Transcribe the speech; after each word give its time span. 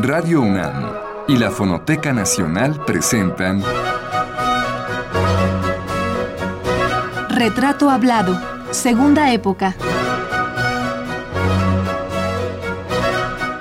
Radio 0.00 0.42
UNAM 0.42 0.92
y 1.26 1.36
la 1.38 1.50
Fonoteca 1.50 2.12
Nacional 2.12 2.84
presentan 2.84 3.64
Retrato 7.28 7.90
Hablado, 7.90 8.40
Segunda 8.70 9.32
Época. 9.32 9.74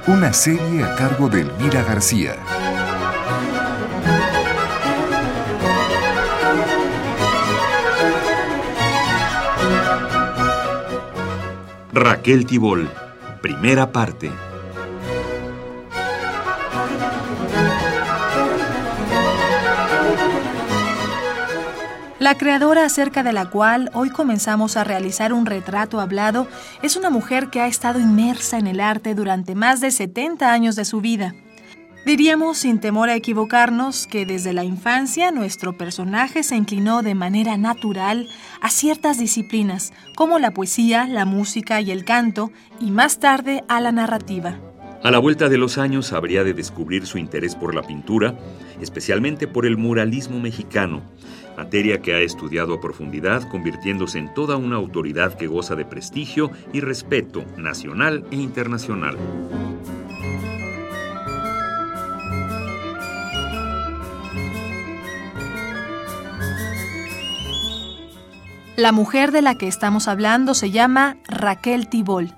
Una 0.06 0.32
serie 0.32 0.84
a 0.84 0.96
cargo 0.96 1.28
de 1.28 1.42
Elvira 1.42 1.82
García. 1.82 2.36
Raquel 11.94 12.46
Tibol, 12.46 12.88
primera 13.42 13.92
parte. 13.92 14.32
La 22.28 22.38
creadora 22.38 22.84
acerca 22.84 23.24
de 23.24 23.32
la 23.32 23.50
cual 23.50 23.90
hoy 23.94 24.10
comenzamos 24.10 24.76
a 24.76 24.84
realizar 24.84 25.32
un 25.32 25.46
retrato 25.46 26.02
hablado 26.02 26.46
es 26.82 26.98
una 26.98 27.10
mujer 27.10 27.48
que 27.48 27.62
ha 27.62 27.68
estado 27.68 28.02
inmersa 28.02 28.58
en 28.58 28.68
el 28.68 28.82
arte 28.82 29.16
durante 29.16 29.56
más 29.56 29.80
de 29.80 29.92
70 29.92 30.52
años 30.52 30.76
de 30.76 30.84
su 30.84 31.00
vida. 31.00 31.34
Diríamos, 32.06 32.58
sin 32.58 32.82
temor 32.82 33.08
a 33.08 33.16
equivocarnos, 33.16 34.08
que 34.08 34.26
desde 34.26 34.52
la 34.52 34.66
infancia 34.66 35.32
nuestro 35.32 35.78
personaje 35.78 36.44
se 36.44 36.58
inclinó 36.58 37.02
de 37.02 37.16
manera 37.16 37.56
natural 37.56 38.28
a 38.60 38.72
ciertas 38.72 39.18
disciplinas, 39.18 39.94
como 40.14 40.38
la 40.38 40.52
poesía, 40.52 41.08
la 41.08 41.24
música 41.24 41.80
y 41.80 41.92
el 41.92 42.04
canto, 42.04 42.52
y 42.82 42.92
más 42.92 43.20
tarde 43.20 43.64
a 43.70 43.80
la 43.80 43.94
narrativa. 43.94 44.60
A 45.02 45.12
la 45.12 45.20
vuelta 45.20 45.48
de 45.48 45.58
los 45.58 45.78
años 45.78 46.12
habría 46.12 46.44
de 46.44 46.54
descubrir 46.54 47.06
su 47.06 47.20
interés 47.20 47.56
por 47.56 47.74
la 47.74 47.84
pintura, 47.84 48.38
especialmente 48.82 49.48
por 49.48 49.66
el 49.66 49.78
muralismo 49.78 50.42
mexicano, 50.42 51.04
materia 51.58 52.02
que 52.02 52.14
ha 52.14 52.20
estudiado 52.20 52.76
a 52.76 52.80
profundidad, 52.80 53.50
convirtiéndose 53.50 54.20
en 54.20 54.34
toda 54.34 54.56
una 54.56 54.76
autoridad 54.76 55.34
que 55.34 55.48
goza 55.48 55.76
de 55.76 55.86
prestigio 55.86 56.52
y 56.72 56.82
respeto 56.82 57.44
nacional 57.58 58.26
e 58.32 58.36
internacional. 58.36 59.18
La 68.78 68.92
mujer 68.92 69.32
de 69.32 69.42
la 69.42 69.56
que 69.56 69.68
estamos 69.68 70.08
hablando 70.08 70.54
se 70.54 70.70
llama 70.70 71.18
Raquel 71.28 71.90
Tibol. 71.90 72.37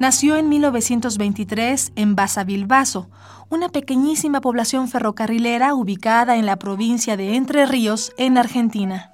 Nació 0.00 0.38
en 0.38 0.48
1923 0.48 1.92
en 1.94 2.16
Basavilbaso, 2.16 3.10
una 3.50 3.68
pequeñísima 3.68 4.40
población 4.40 4.88
ferrocarrilera 4.88 5.74
ubicada 5.74 6.38
en 6.38 6.46
la 6.46 6.56
provincia 6.56 7.18
de 7.18 7.36
Entre 7.36 7.66
Ríos, 7.66 8.14
en 8.16 8.38
Argentina. 8.38 9.12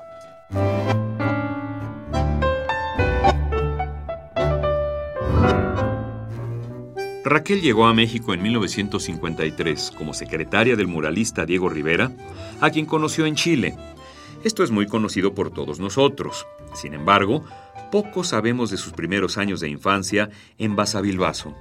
Raquel 7.24 7.62
llegó 7.62 7.86
a 7.86 7.92
México 7.92 8.32
en 8.32 8.42
1953 8.44 9.92
como 9.98 10.14
secretaria 10.14 10.76
del 10.76 10.86
muralista 10.86 11.44
Diego 11.44 11.68
Rivera, 11.68 12.12
a 12.60 12.70
quien 12.70 12.86
conoció 12.86 13.26
en 13.26 13.34
Chile. 13.34 13.76
Esto 14.44 14.62
es 14.62 14.70
muy 14.70 14.86
conocido 14.86 15.34
por 15.34 15.50
todos 15.50 15.80
nosotros. 15.80 16.46
Sin 16.74 16.94
embargo, 16.94 17.42
poco 17.90 18.24
sabemos 18.24 18.70
de 18.70 18.76
sus 18.76 18.92
primeros 18.92 19.38
años 19.38 19.60
de 19.60 19.68
infancia 19.68 20.30
en 20.58 20.76
Basavilbaso. 20.76 21.54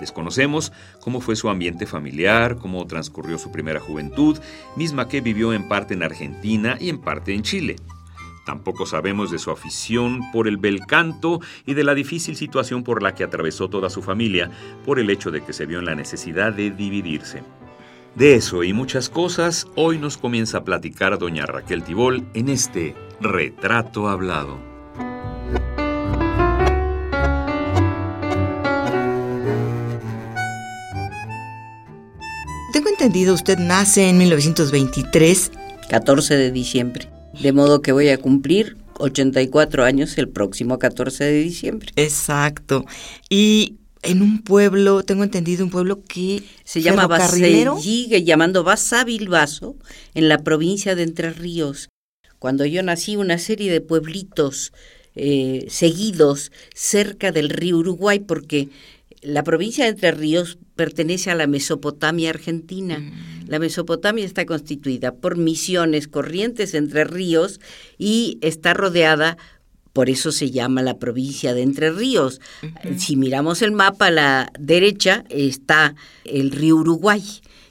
Desconocemos 0.00 0.72
cómo 1.00 1.20
fue 1.20 1.36
su 1.36 1.50
ambiente 1.50 1.86
familiar, 1.86 2.56
cómo 2.56 2.86
transcurrió 2.86 3.38
su 3.38 3.52
primera 3.52 3.80
juventud, 3.80 4.38
misma 4.74 5.08
que 5.08 5.20
vivió 5.20 5.52
en 5.52 5.68
parte 5.68 5.94
en 5.94 6.02
Argentina 6.02 6.76
y 6.80 6.88
en 6.88 7.00
parte 7.00 7.34
en 7.34 7.42
Chile. 7.42 7.76
Tampoco 8.46 8.86
sabemos 8.86 9.30
de 9.30 9.38
su 9.38 9.50
afición 9.50 10.22
por 10.32 10.48
el 10.48 10.56
bel 10.56 10.80
canto 10.86 11.40
y 11.66 11.74
de 11.74 11.84
la 11.84 11.94
difícil 11.94 12.34
situación 12.34 12.82
por 12.82 13.02
la 13.02 13.14
que 13.14 13.22
atravesó 13.22 13.68
toda 13.68 13.90
su 13.90 14.02
familia 14.02 14.50
por 14.84 14.98
el 14.98 15.10
hecho 15.10 15.30
de 15.30 15.42
que 15.42 15.52
se 15.52 15.66
vio 15.66 15.78
en 15.78 15.84
la 15.84 15.94
necesidad 15.94 16.52
de 16.52 16.70
dividirse. 16.70 17.42
De 18.14 18.34
eso 18.34 18.64
y 18.64 18.72
muchas 18.72 19.08
cosas, 19.08 19.68
hoy 19.76 19.98
nos 19.98 20.16
comienza 20.16 20.58
a 20.58 20.64
platicar 20.64 21.18
doña 21.18 21.46
Raquel 21.46 21.84
Tibol 21.84 22.26
en 22.34 22.48
este 22.48 22.96
retrato 23.20 24.08
hablado. 24.08 24.69
Tengo 32.72 32.88
entendido, 32.88 33.34
usted 33.34 33.58
nace 33.58 34.08
en 34.08 34.18
1923. 34.18 35.52
14 35.90 36.36
de 36.36 36.52
diciembre. 36.52 37.08
De 37.42 37.52
modo 37.52 37.82
que 37.82 37.90
voy 37.90 38.10
a 38.10 38.18
cumplir 38.18 38.76
84 38.98 39.84
años 39.84 40.16
el 40.18 40.28
próximo 40.28 40.78
14 40.78 41.24
de 41.24 41.42
diciembre. 41.42 41.90
Exacto. 41.96 42.84
Y 43.28 43.76
en 44.02 44.22
un 44.22 44.42
pueblo, 44.42 45.02
tengo 45.02 45.24
entendido, 45.24 45.64
un 45.64 45.70
pueblo 45.70 46.02
que 46.02 46.44
se 46.64 46.80
llama 46.80 47.08
sigue 47.80 48.22
llamando 48.22 48.62
Basavilbaso, 48.62 49.76
en 50.14 50.28
la 50.28 50.44
provincia 50.44 50.94
de 50.94 51.02
Entre 51.02 51.30
Ríos. 51.30 51.88
Cuando 52.38 52.64
yo 52.64 52.82
nací, 52.82 53.16
una 53.16 53.38
serie 53.38 53.70
de 53.72 53.80
pueblitos 53.80 54.72
eh, 55.22 55.66
seguidos 55.68 56.50
cerca 56.74 57.30
del 57.30 57.50
río 57.50 57.76
Uruguay, 57.76 58.20
porque 58.20 58.70
la 59.20 59.44
provincia 59.44 59.84
de 59.84 59.90
Entre 59.90 60.12
Ríos 60.12 60.56
pertenece 60.76 61.30
a 61.30 61.34
la 61.34 61.46
Mesopotamia 61.46 62.30
argentina. 62.30 63.00
Mm. 63.00 63.48
La 63.48 63.58
Mesopotamia 63.58 64.24
está 64.24 64.46
constituida 64.46 65.14
por 65.14 65.36
misiones, 65.36 66.08
corrientes 66.08 66.72
entre 66.72 67.04
ríos 67.04 67.60
y 67.98 68.38
está 68.40 68.72
rodeada, 68.72 69.36
por 69.92 70.08
eso 70.08 70.32
se 70.32 70.50
llama 70.52 70.80
la 70.82 70.98
provincia 70.98 71.52
de 71.52 71.64
Entre 71.64 71.90
Ríos. 71.90 72.40
Si 72.96 73.16
miramos 73.16 73.60
el 73.60 73.72
mapa 73.72 74.06
a 74.06 74.10
la 74.10 74.52
derecha 74.58 75.24
está 75.28 75.94
el 76.24 76.50
río 76.50 76.76
Uruguay 76.76 77.22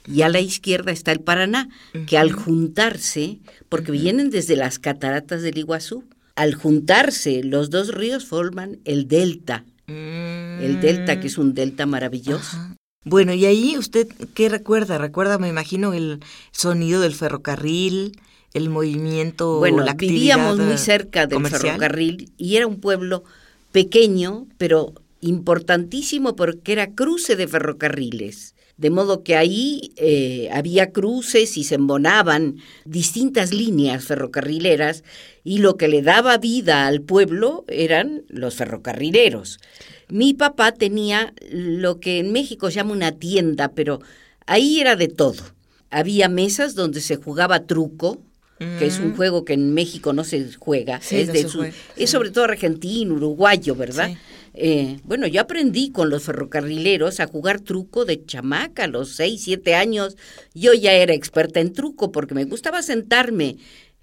y 0.06 0.22
a 0.22 0.28
la 0.28 0.38
izquierda 0.38 0.92
está 0.92 1.10
el 1.10 1.20
Paraná, 1.20 1.68
que 2.06 2.16
al 2.16 2.30
juntarse, 2.30 3.40
porque 3.68 3.90
vienen 3.90 4.30
desde 4.30 4.54
las 4.54 4.78
cataratas 4.78 5.42
del 5.42 5.58
Iguazú, 5.58 6.04
al 6.40 6.54
juntarse 6.54 7.42
los 7.44 7.68
dos 7.68 7.92
ríos 7.94 8.24
forman 8.24 8.78
el 8.84 9.08
delta 9.08 9.64
el 9.86 10.80
delta, 10.80 11.20
que 11.20 11.26
es 11.26 11.38
un 11.38 11.54
delta 11.54 11.86
maravilloso. 11.86 12.56
Bueno, 13.04 13.32
y 13.34 13.46
ahí 13.46 13.76
usted, 13.76 14.06
¿qué 14.34 14.48
recuerda? 14.48 14.98
Recuerda, 14.98 15.38
me 15.38 15.48
imagino, 15.48 15.94
el 15.94 16.20
sonido 16.52 17.00
del 17.00 17.14
ferrocarril, 17.14 18.20
el 18.52 18.68
movimiento, 18.68 19.58
bueno, 19.58 19.84
vivíamos 19.96 20.58
muy 20.58 20.76
cerca 20.76 21.26
del 21.26 21.46
ferrocarril 21.46 22.30
y 22.36 22.56
era 22.56 22.66
un 22.66 22.80
pueblo 22.80 23.24
pequeño, 23.72 24.46
pero 24.58 24.94
importantísimo 25.20 26.36
porque 26.36 26.72
era 26.72 26.94
cruce 26.94 27.36
de 27.36 27.48
ferrocarriles. 27.48 28.54
De 28.76 28.88
modo 28.88 29.22
que 29.22 29.36
ahí 29.36 29.92
eh, 29.96 30.48
había 30.54 30.90
cruces 30.90 31.58
y 31.58 31.64
se 31.64 31.74
embonaban 31.74 32.56
distintas 32.86 33.52
líneas 33.52 34.04
ferrocarrileras 34.04 35.04
y 35.44 35.58
lo 35.58 35.76
que 35.76 35.86
le 35.86 36.00
daba 36.00 36.38
vida 36.38 36.86
al 36.86 37.02
pueblo 37.02 37.66
eran 37.68 38.22
los 38.28 38.54
ferrocarrileros. 38.54 39.60
Mi 40.08 40.32
papá 40.32 40.72
tenía 40.72 41.34
lo 41.50 42.00
que 42.00 42.20
en 42.20 42.32
México 42.32 42.70
se 42.70 42.76
llama 42.76 42.92
una 42.92 43.12
tienda, 43.12 43.72
pero 43.72 44.00
ahí 44.46 44.80
era 44.80 44.96
de 44.96 45.08
todo. 45.08 45.42
Había 45.90 46.30
mesas 46.30 46.74
donde 46.74 47.02
se 47.02 47.16
jugaba 47.16 47.66
truco, 47.66 48.22
que 48.58 48.86
es 48.86 48.98
un 48.98 49.08
mm. 49.08 49.16
juego 49.16 49.44
que 49.44 49.54
en 49.54 49.72
México 49.72 50.12
no 50.12 50.22
se 50.22 50.52
juega, 50.52 51.00
es, 51.10 51.32
de 51.32 51.72
es 51.96 52.10
sobre 52.10 52.30
todo 52.30 52.44
argentino, 52.44 53.14
uruguayo, 53.14 53.74
¿verdad? 53.74 54.10
Eh, 54.54 54.98
bueno, 55.04 55.26
yo 55.26 55.40
aprendí 55.40 55.90
con 55.90 56.10
los 56.10 56.24
ferrocarrileros 56.24 57.20
a 57.20 57.26
jugar 57.26 57.60
truco 57.60 58.04
de 58.04 58.24
chamaca 58.24 58.84
a 58.84 58.88
los 58.88 59.14
6, 59.14 59.42
7 59.42 59.74
años. 59.74 60.16
Yo 60.54 60.74
ya 60.74 60.92
era 60.92 61.14
experta 61.14 61.60
en 61.60 61.72
truco 61.72 62.12
porque 62.12 62.34
me 62.34 62.44
gustaba 62.44 62.82
sentarme 62.82 63.56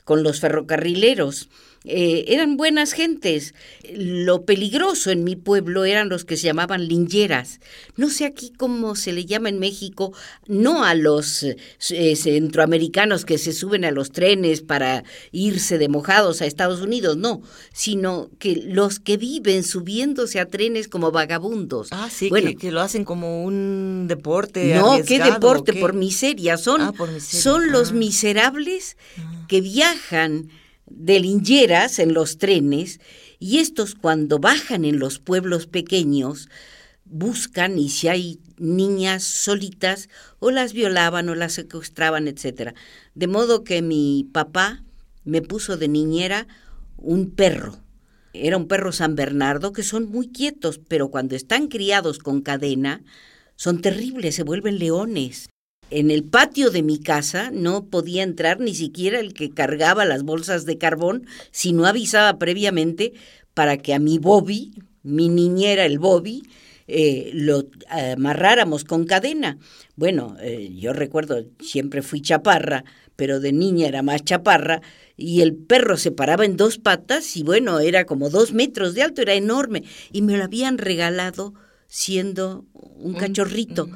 con 0.03 0.23
los 0.23 0.39
ferrocarrileros 0.39 1.49
eh, 1.89 2.25
eran 2.27 2.57
buenas 2.57 2.91
gentes. 2.91 3.53
Lo 3.93 4.43
peligroso 4.43 5.09
en 5.09 5.23
mi 5.23 5.35
pueblo 5.35 5.85
eran 5.85 6.09
los 6.09 6.25
que 6.25 6.35
se 6.35 6.43
llamaban 6.43 6.87
lingeras. 6.87 7.61
No 7.95 8.09
sé 8.09 8.25
aquí 8.25 8.51
cómo 8.55 8.95
se 8.95 9.13
le 9.13 9.25
llama 9.25 9.49
en 9.49 9.59
México, 9.59 10.13
no 10.47 10.83
a 10.83 10.95
los 10.95 11.43
eh, 11.43 12.15
centroamericanos 12.15 13.23
que 13.23 13.37
se 13.37 13.53
suben 13.53 13.85
a 13.85 13.91
los 13.91 14.11
trenes 14.11 14.61
para 14.61 15.05
irse 15.31 15.77
de 15.77 15.87
mojados 15.87 16.41
a 16.41 16.45
Estados 16.45 16.81
Unidos, 16.81 17.15
no, 17.15 17.41
sino 17.71 18.29
que 18.37 18.55
los 18.55 18.99
que 18.99 19.15
viven 19.15 19.63
subiéndose 19.63 20.39
a 20.39 20.47
trenes 20.47 20.89
como 20.89 21.11
vagabundos. 21.11 21.87
Ah, 21.91 22.09
sí, 22.11 22.29
bueno, 22.29 22.51
que, 22.59 22.71
lo 22.71 22.81
hacen 22.81 23.05
como 23.05 23.43
un 23.43 24.07
deporte. 24.07 24.75
No, 24.75 25.01
qué 25.05 25.19
deporte, 25.19 25.73
por 25.73 25.93
miseria. 25.93 26.57
Son, 26.57 26.81
ah, 26.81 26.93
son 27.19 27.71
los 27.71 27.91
ah. 27.91 27.93
miserables 27.93 28.97
ah. 29.17 29.45
que 29.47 29.61
viajan 29.61 30.49
de 30.89 31.19
lingeras 31.19 31.99
en 31.99 32.13
los 32.13 32.37
trenes 32.37 32.99
y 33.39 33.59
estos 33.59 33.95
cuando 33.95 34.39
bajan 34.39 34.85
en 34.85 34.99
los 34.99 35.19
pueblos 35.19 35.67
pequeños 35.67 36.49
buscan 37.05 37.77
y 37.77 37.89
si 37.89 38.07
hay 38.07 38.39
niñas 38.57 39.23
solitas 39.23 40.09
o 40.39 40.51
las 40.51 40.73
violaban 40.73 41.29
o 41.29 41.35
las 41.35 41.53
secuestraban, 41.53 42.27
etc. 42.27 42.73
De 43.15 43.27
modo 43.27 43.63
que 43.63 43.81
mi 43.81 44.29
papá 44.31 44.83
me 45.23 45.41
puso 45.41 45.77
de 45.77 45.87
niñera 45.87 46.47
un 46.97 47.31
perro. 47.31 47.77
Era 48.33 48.57
un 48.57 48.67
perro 48.67 48.91
San 48.91 49.15
Bernardo 49.15 49.73
que 49.73 49.83
son 49.83 50.09
muy 50.09 50.29
quietos, 50.29 50.79
pero 50.87 51.09
cuando 51.09 51.35
están 51.35 51.67
criados 51.67 52.19
con 52.19 52.41
cadena 52.41 53.03
son 53.55 53.81
terribles, 53.81 54.35
se 54.35 54.43
vuelven 54.43 54.79
leones. 54.79 55.49
En 55.89 56.11
el 56.11 56.23
patio 56.25 56.69
de 56.69 56.83
mi 56.83 56.99
casa 56.99 57.49
no 57.51 57.85
podía 57.85 58.23
entrar 58.23 58.59
ni 58.59 58.75
siquiera 58.75 59.19
el 59.19 59.33
que 59.33 59.51
cargaba 59.51 60.03
las 60.03 60.23
bolsas 60.23 60.65
de 60.65 60.77
carbón 60.77 61.27
si 61.51 61.71
no 61.71 61.85
avisaba 61.85 62.37
previamente 62.37 63.13
para 63.53 63.77
que 63.77 63.93
a 63.93 63.99
mi 63.99 64.17
Bobby, 64.17 64.73
mi 65.03 65.29
niñera 65.29 65.85
el 65.85 65.97
Bobby, 65.97 66.43
eh, 66.87 67.31
lo 67.33 67.67
amarráramos 67.89 68.83
con 68.83 69.05
cadena. 69.05 69.57
Bueno, 69.95 70.35
eh, 70.41 70.73
yo 70.75 70.93
recuerdo, 70.93 71.43
siempre 71.59 72.01
fui 72.01 72.21
chaparra, 72.21 72.83
pero 73.15 73.39
de 73.39 73.51
niña 73.51 73.87
era 73.87 74.03
más 74.03 74.23
chaparra, 74.23 74.81
y 75.15 75.41
el 75.41 75.55
perro 75.55 75.97
se 75.97 76.11
paraba 76.11 76.45
en 76.45 76.55
dos 76.55 76.77
patas 76.77 77.35
y 77.35 77.43
bueno, 77.43 77.79
era 77.79 78.05
como 78.05 78.29
dos 78.29 78.53
metros 78.53 78.93
de 78.93 79.03
alto, 79.03 79.21
era 79.21 79.33
enorme, 79.33 79.83
y 80.11 80.21
me 80.21 80.37
lo 80.37 80.43
habían 80.43 80.77
regalado 80.77 81.53
siendo 81.87 82.65
un 82.73 83.13
cachorrito, 83.15 83.89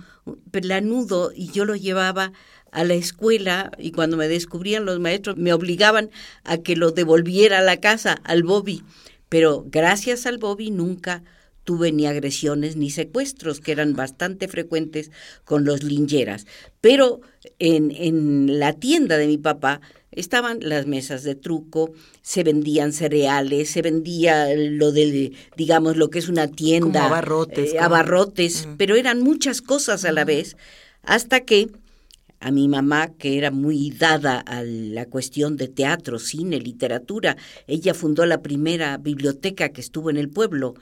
pelanudo, 0.51 1.31
y 1.35 1.51
yo 1.51 1.65
lo 1.65 1.75
llevaba 1.75 2.31
a 2.71 2.83
la 2.83 2.94
escuela 2.94 3.71
y 3.77 3.91
cuando 3.91 4.18
me 4.18 4.27
descubrían 4.27 4.85
los 4.85 5.00
maestros 5.00 5.38
me 5.38 5.53
obligaban 5.53 6.09
a 6.44 6.57
que 6.57 6.75
lo 6.75 6.91
devolviera 6.91 7.59
a 7.59 7.63
la 7.63 7.77
casa, 7.77 8.19
al 8.23 8.44
Bobby. 8.44 8.83
Pero 9.29 9.65
gracias 9.68 10.25
al 10.25 10.38
Bobby 10.38 10.71
nunca 10.71 11.23
tuve 11.63 11.91
ni 11.91 12.07
agresiones 12.07 12.75
ni 12.75 12.89
secuestros, 12.89 13.59
que 13.59 13.71
eran 13.71 13.94
bastante 13.94 14.47
frecuentes 14.47 15.12
con 15.44 15.63
los 15.63 15.83
lingeras. 15.83 16.47
Pero 16.81 17.21
en, 17.59 17.91
en 17.91 18.59
la 18.59 18.73
tienda 18.73 19.18
de 19.18 19.27
mi 19.27 19.38
papá 19.38 19.81
estaban 20.11 20.59
las 20.61 20.85
mesas 20.87 21.23
de 21.23 21.35
truco, 21.35 21.91
se 22.21 22.43
vendían 22.43 22.93
cereales, 22.93 23.69
se 23.69 23.81
vendía 23.81 24.47
lo 24.55 24.91
de, 24.91 25.33
digamos, 25.55 25.97
lo 25.97 26.09
que 26.09 26.19
es 26.19 26.29
una 26.29 26.47
tienda. 26.47 27.03
Como 27.03 27.15
abarrotes. 27.15 27.73
Eh, 27.73 27.79
abarrotes, 27.79 28.67
mm. 28.67 28.77
pero 28.77 28.95
eran 28.95 29.21
muchas 29.21 29.61
cosas 29.61 30.05
a 30.05 30.11
la 30.11 30.25
vez, 30.25 30.57
hasta 31.03 31.41
que 31.41 31.69
a 32.41 32.49
mi 32.49 32.67
mamá, 32.67 33.13
que 33.17 33.37
era 33.37 33.51
muy 33.51 33.91
dada 33.91 34.39
a 34.39 34.63
la 34.63 35.05
cuestión 35.05 35.57
de 35.57 35.67
teatro, 35.67 36.17
cine, 36.17 36.59
literatura, 36.59 37.37
ella 37.67 37.93
fundó 37.93 38.25
la 38.25 38.41
primera 38.41 38.97
biblioteca 38.97 39.69
que 39.69 39.81
estuvo 39.81 40.09
en 40.09 40.17
el 40.17 40.29
pueblo, 40.29 40.73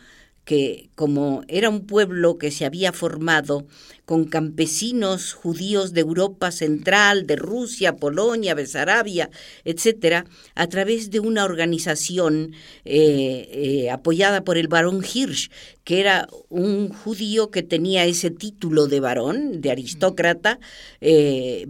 que 0.49 0.89
como 0.95 1.43
era 1.47 1.69
un 1.69 1.85
pueblo 1.85 2.39
que 2.39 2.49
se 2.49 2.65
había 2.65 2.91
formado 2.91 3.67
con 4.05 4.25
campesinos 4.25 5.33
judíos 5.33 5.93
de 5.93 6.01
Europa 6.01 6.49
Central, 6.49 7.27
de 7.27 7.35
Rusia, 7.35 7.97
Polonia, 7.97 8.55
Besarabia, 8.55 9.29
etcétera, 9.63 10.25
a 10.55 10.65
través 10.65 11.11
de 11.11 11.19
una 11.19 11.45
organización 11.45 12.53
eh, 12.83 13.47
eh, 13.51 13.91
apoyada 13.91 14.43
por 14.43 14.57
el 14.57 14.67
barón 14.67 15.03
Hirsch, 15.03 15.51
que 15.83 15.99
era 15.99 16.27
un 16.49 16.89
judío 16.89 17.51
que 17.51 17.61
tenía 17.61 18.05
ese 18.05 18.31
título 18.31 18.87
de 18.87 19.01
varón, 19.01 19.61
de 19.61 19.69
aristócrata, 19.69 20.59
eh, 20.99 21.67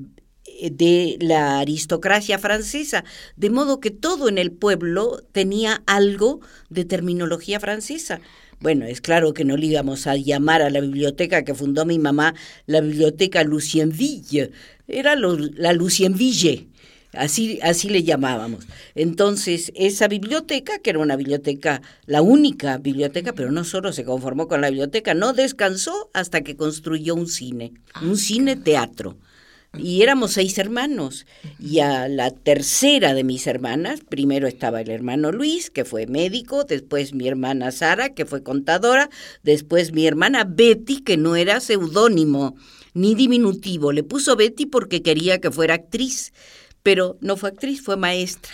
de 0.72 1.18
la 1.20 1.60
aristocracia 1.60 2.40
francesa, 2.40 3.04
de 3.36 3.50
modo 3.50 3.81
que 3.81 3.92
todo 3.92 4.30
en 4.30 4.38
el 4.38 4.54
pueblo 4.54 5.22
tenía 5.34 5.84
algo 5.86 6.40
de 6.70 6.86
terminología 6.86 7.60
francesa. 7.60 8.22
Bueno, 8.61 8.85
es 8.85 9.00
claro 9.00 9.33
que 9.33 9.45
no 9.45 9.56
le 9.56 9.67
íbamos 9.67 10.06
a 10.06 10.15
llamar 10.17 10.61
a 10.61 10.69
la 10.69 10.81
biblioteca 10.81 11.44
que 11.44 11.53
fundó 11.53 11.85
mi 11.85 11.97
mamá 11.97 12.35
la 12.65 12.81
biblioteca 12.81 13.44
Lucienville, 13.44 14.51
era 14.88 15.15
la 15.15 15.73
Lucienville. 15.73 16.67
Así, 17.13 17.57
así 17.63 17.89
le 17.89 18.03
llamábamos. 18.03 18.67
Entonces, 18.94 19.71
esa 19.75 20.07
biblioteca, 20.07 20.77
que 20.77 20.91
era 20.91 21.00
una 21.00 21.15
biblioteca, 21.15 21.81
la 22.06 22.21
única 22.21 22.77
biblioteca, 22.77 23.33
pero 23.33 23.51
no 23.51 23.63
solo 23.63 23.94
se 23.94 24.03
conformó 24.03 24.47
con 24.47 24.61
la 24.61 24.69
biblioteca, 24.69 25.15
no 25.15 25.33
descansó 25.33 26.11
hasta 26.13 26.41
que 26.41 26.56
construyó 26.56 27.15
un 27.15 27.27
cine, 27.27 27.73
un 28.03 28.15
cine 28.15 28.57
teatro 28.57 29.17
y 29.77 30.01
éramos 30.01 30.33
seis 30.33 30.57
hermanos. 30.57 31.25
Y 31.60 31.80
a 31.80 32.07
la 32.07 32.31
tercera 32.31 33.13
de 33.13 33.24
mis 33.24 33.48
hermanas, 33.48 34.01
primero 34.07 34.48
estaba 34.48 34.81
el 34.81 34.89
hermano 34.89 35.31
Luis, 35.31 35.69
que 35.69 35.86
fue 35.86 36.07
médico, 36.07 36.63
después 36.63 37.13
mi 37.13 37.27
hermana 37.27 37.71
Sara, 37.71 38.13
que 38.13 38.25
fue 38.25 38.44
contadora, 38.44 39.10
después 39.44 39.92
mi 39.92 40.07
hermana 40.07 40.44
Betty, 40.44 41.01
que 41.01 41.18
no 41.18 41.36
era 41.36 41.60
seudónimo 41.60 42.56
ni 42.94 43.16
diminutivo, 43.16 43.92
le 43.92 44.04
puso 44.04 44.36
Betty 44.36 44.66
porque 44.66 45.01
quería 45.01 45.39
que 45.39 45.51
fuera 45.51 45.75
actriz, 45.75 46.33
pero 46.83 47.18
no 47.21 47.38
fue 47.38 47.50
actriz, 47.50 47.81
fue 47.81 47.98
maestra. 47.98 48.51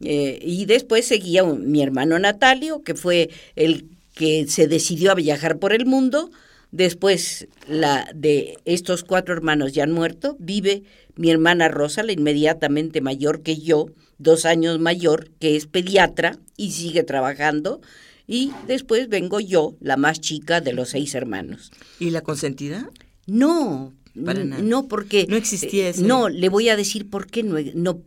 Eh, 0.00 0.38
y 0.42 0.64
después 0.64 1.06
seguía 1.06 1.44
mi 1.44 1.82
hermano 1.82 2.18
Natalio, 2.18 2.82
que 2.82 2.94
fue 2.94 3.30
el 3.56 3.88
que 4.14 4.46
se 4.48 4.66
decidió 4.66 5.10
a 5.10 5.16
viajar 5.16 5.58
por 5.58 5.72
el 5.72 5.86
mundo, 5.86 6.30
Después 6.74 7.46
la 7.68 8.10
de 8.16 8.58
estos 8.64 9.04
cuatro 9.04 9.32
hermanos 9.32 9.74
ya 9.74 9.84
han 9.84 9.92
muerto, 9.92 10.36
vive 10.40 10.82
mi 11.14 11.30
hermana 11.30 11.68
Rosa, 11.68 12.02
la 12.02 12.10
inmediatamente 12.10 13.00
mayor 13.00 13.42
que 13.42 13.58
yo, 13.58 13.86
dos 14.18 14.44
años 14.44 14.80
mayor, 14.80 15.30
que 15.38 15.54
es 15.54 15.68
pediatra 15.68 16.36
y 16.56 16.72
sigue 16.72 17.04
trabajando. 17.04 17.80
Y 18.26 18.50
después 18.66 19.08
vengo 19.08 19.38
yo, 19.38 19.76
la 19.78 19.96
más 19.96 20.20
chica 20.20 20.60
de 20.60 20.72
los 20.72 20.88
seis 20.88 21.14
hermanos. 21.14 21.70
¿Y 22.00 22.10
la 22.10 22.22
consentida? 22.22 22.90
No, 23.28 23.94
no 24.16 24.88
porque... 24.88 25.26
No 25.28 25.36
existía 25.36 25.90
eso. 25.90 26.02
No, 26.02 26.28
le 26.28 26.48
voy 26.48 26.70
a 26.70 26.76
decir 26.76 27.08
por 27.08 27.28
qué 27.28 27.44
no, 27.44 27.56
no 27.76 28.02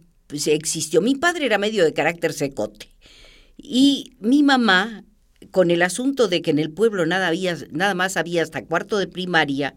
existió. 0.46 1.00
Mi 1.00 1.16
padre 1.16 1.46
era 1.46 1.58
medio 1.58 1.86
de 1.86 1.94
carácter 1.94 2.34
secote. 2.34 2.90
Y 3.56 4.18
mi 4.20 4.44
mamá 4.44 5.06
con 5.52 5.72
el 5.72 5.82
asunto 5.82 6.28
de 6.28 6.42
que 6.42 6.52
en 6.52 6.60
el 6.60 6.72
pueblo 6.72 7.06
nada, 7.06 7.28
había, 7.28 7.58
nada 7.72 7.94
más 7.94 8.18
había 8.18 8.44
hasta 8.44 8.64
cuarto 8.64 8.98
de 8.98 9.08
primaria, 9.08 9.76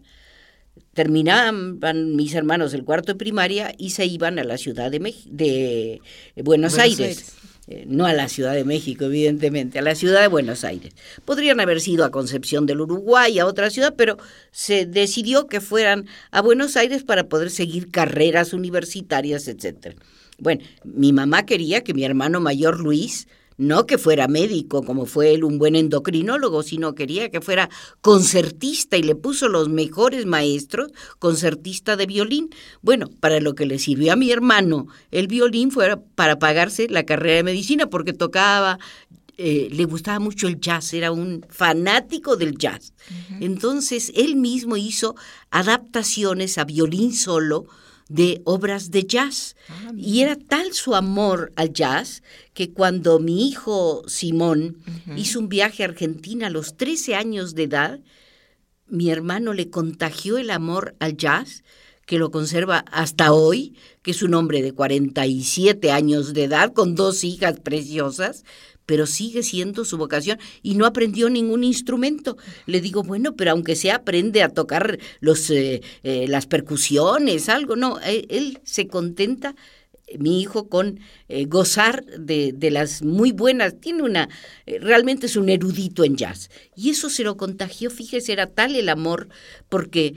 terminaban 0.93 2.15
mis 2.15 2.33
hermanos 2.33 2.73
el 2.73 2.83
cuarto 2.83 3.13
de 3.13 3.17
primaria 3.17 3.73
y 3.77 3.91
se 3.91 4.05
iban 4.05 4.39
a 4.39 4.43
la 4.43 4.57
ciudad 4.57 4.91
de, 4.91 4.99
de 5.25 6.01
Buenos, 6.43 6.77
Aires. 6.77 7.35
Eh, 7.67 7.85
no 7.87 8.05
a 8.05 8.13
la 8.13 8.27
Ciudad 8.27 8.53
de 8.53 8.65
México, 8.65 9.05
evidentemente, 9.05 9.79
a 9.79 9.81
la 9.81 9.95
ciudad 9.95 10.21
de 10.21 10.27
Buenos 10.27 10.63
Aires. 10.63 10.93
Podrían 11.25 11.59
haber 11.59 11.79
sido 11.79 12.03
a 12.03 12.11
Concepción 12.11 12.65
del 12.65 12.81
Uruguay, 12.81 13.39
a 13.39 13.45
otra 13.45 13.69
ciudad, 13.69 13.93
pero 13.95 14.17
se 14.51 14.85
decidió 14.85 15.47
que 15.47 15.61
fueran 15.61 16.07
a 16.31 16.41
Buenos 16.41 16.75
Aires 16.75 17.03
para 17.03 17.29
poder 17.29 17.51
seguir 17.51 17.91
carreras 17.91 18.53
universitarias, 18.53 19.47
etc. 19.47 19.95
Bueno, 20.39 20.63
mi 20.83 21.13
mamá 21.13 21.45
quería 21.45 21.81
que 21.81 21.93
mi 21.93 22.03
hermano 22.03 22.41
mayor 22.41 22.79
Luis 22.79 23.27
no 23.57 23.85
que 23.85 23.97
fuera 23.97 24.27
médico, 24.27 24.83
como 24.83 25.05
fue 25.05 25.33
él 25.33 25.43
un 25.43 25.57
buen 25.57 25.75
endocrinólogo, 25.75 26.63
sino 26.63 26.95
quería 26.95 27.29
que 27.29 27.41
fuera 27.41 27.69
concertista 28.01 28.97
y 28.97 29.03
le 29.03 29.15
puso 29.15 29.47
los 29.49 29.69
mejores 29.69 30.25
maestros, 30.25 30.91
concertista 31.19 31.95
de 31.95 32.05
violín. 32.05 32.49
Bueno, 32.81 33.07
para 33.19 33.39
lo 33.39 33.53
que 33.53 33.65
le 33.65 33.79
sirvió 33.79 34.13
a 34.13 34.15
mi 34.15 34.31
hermano 34.31 34.87
el 35.11 35.27
violín 35.27 35.71
fue 35.71 35.97
para 36.15 36.39
pagarse 36.39 36.87
la 36.89 37.03
carrera 37.03 37.37
de 37.37 37.43
medicina, 37.43 37.87
porque 37.87 38.13
tocaba 38.13 38.79
eh, 39.43 39.69
le 39.71 39.85
gustaba 39.85 40.19
mucho 40.19 40.47
el 40.47 40.59
jazz, 40.59 40.93
era 40.93 41.11
un 41.11 41.43
fanático 41.49 42.35
del 42.35 42.57
jazz. 42.59 42.93
Entonces 43.39 44.11
él 44.15 44.35
mismo 44.35 44.77
hizo 44.77 45.15
adaptaciones 45.49 46.59
a 46.59 46.63
violín 46.63 47.11
solo 47.11 47.65
de 48.11 48.41
obras 48.43 48.91
de 48.91 49.05
jazz. 49.05 49.55
Ah, 49.69 49.91
y 49.95 50.21
era 50.21 50.35
tal 50.35 50.73
su 50.73 50.95
amor 50.95 51.53
al 51.55 51.71
jazz 51.71 52.23
que 52.53 52.71
cuando 52.71 53.19
mi 53.19 53.47
hijo 53.47 54.03
Simón 54.07 54.77
hizo 55.15 55.39
un 55.39 55.47
viaje 55.47 55.83
a 55.83 55.87
Argentina 55.87 56.47
a 56.47 56.49
los 56.49 56.75
13 56.75 57.15
años 57.15 57.55
de 57.55 57.63
edad, 57.63 57.99
mi 58.87 59.09
hermano 59.09 59.53
le 59.53 59.69
contagió 59.69 60.37
el 60.37 60.49
amor 60.49 60.95
al 60.99 61.15
jazz, 61.15 61.63
que 62.11 62.19
lo 62.19 62.29
conserva 62.29 62.79
hasta 62.91 63.31
hoy, 63.31 63.73
que 64.01 64.11
es 64.11 64.21
un 64.21 64.33
hombre 64.33 64.61
de 64.61 64.73
47 64.73 65.91
años 65.91 66.33
de 66.33 66.43
edad, 66.43 66.73
con 66.73 66.93
dos 66.93 67.23
hijas 67.23 67.61
preciosas, 67.61 68.43
pero 68.85 69.05
sigue 69.05 69.43
siendo 69.43 69.85
su 69.85 69.97
vocación 69.97 70.37
y 70.61 70.75
no 70.75 70.85
aprendió 70.85 71.29
ningún 71.29 71.63
instrumento. 71.63 72.35
Le 72.65 72.81
digo, 72.81 73.01
bueno, 73.01 73.37
pero 73.37 73.51
aunque 73.51 73.77
sea 73.77 73.95
aprende 73.95 74.43
a 74.43 74.49
tocar 74.49 74.99
los, 75.21 75.49
eh, 75.51 75.83
eh, 76.03 76.25
las 76.27 76.47
percusiones, 76.47 77.47
algo, 77.47 77.77
no, 77.77 77.97
eh, 78.01 78.25
él, 78.27 78.59
se 78.65 78.87
contenta 78.87 79.55
mi 80.19 80.41
hijo 80.41 80.67
con 80.67 80.99
gozar 81.47 82.03
de, 82.03 82.51
de, 82.51 82.71
las 82.71 83.03
muy 83.03 83.31
buenas, 83.31 83.79
tiene 83.79 84.03
una, 84.03 84.27
realmente 84.81 85.27
es 85.27 85.37
un 85.37 85.47
erudito 85.47 86.03
en 86.03 86.17
jazz. 86.17 86.49
Y 86.75 86.89
eso 86.89 87.09
se 87.09 87.23
lo 87.23 87.37
contagió, 87.37 87.89
fíjese, 87.89 88.33
era 88.33 88.47
tal 88.47 88.75
el 88.75 88.89
amor, 88.89 89.29
porque 89.69 90.15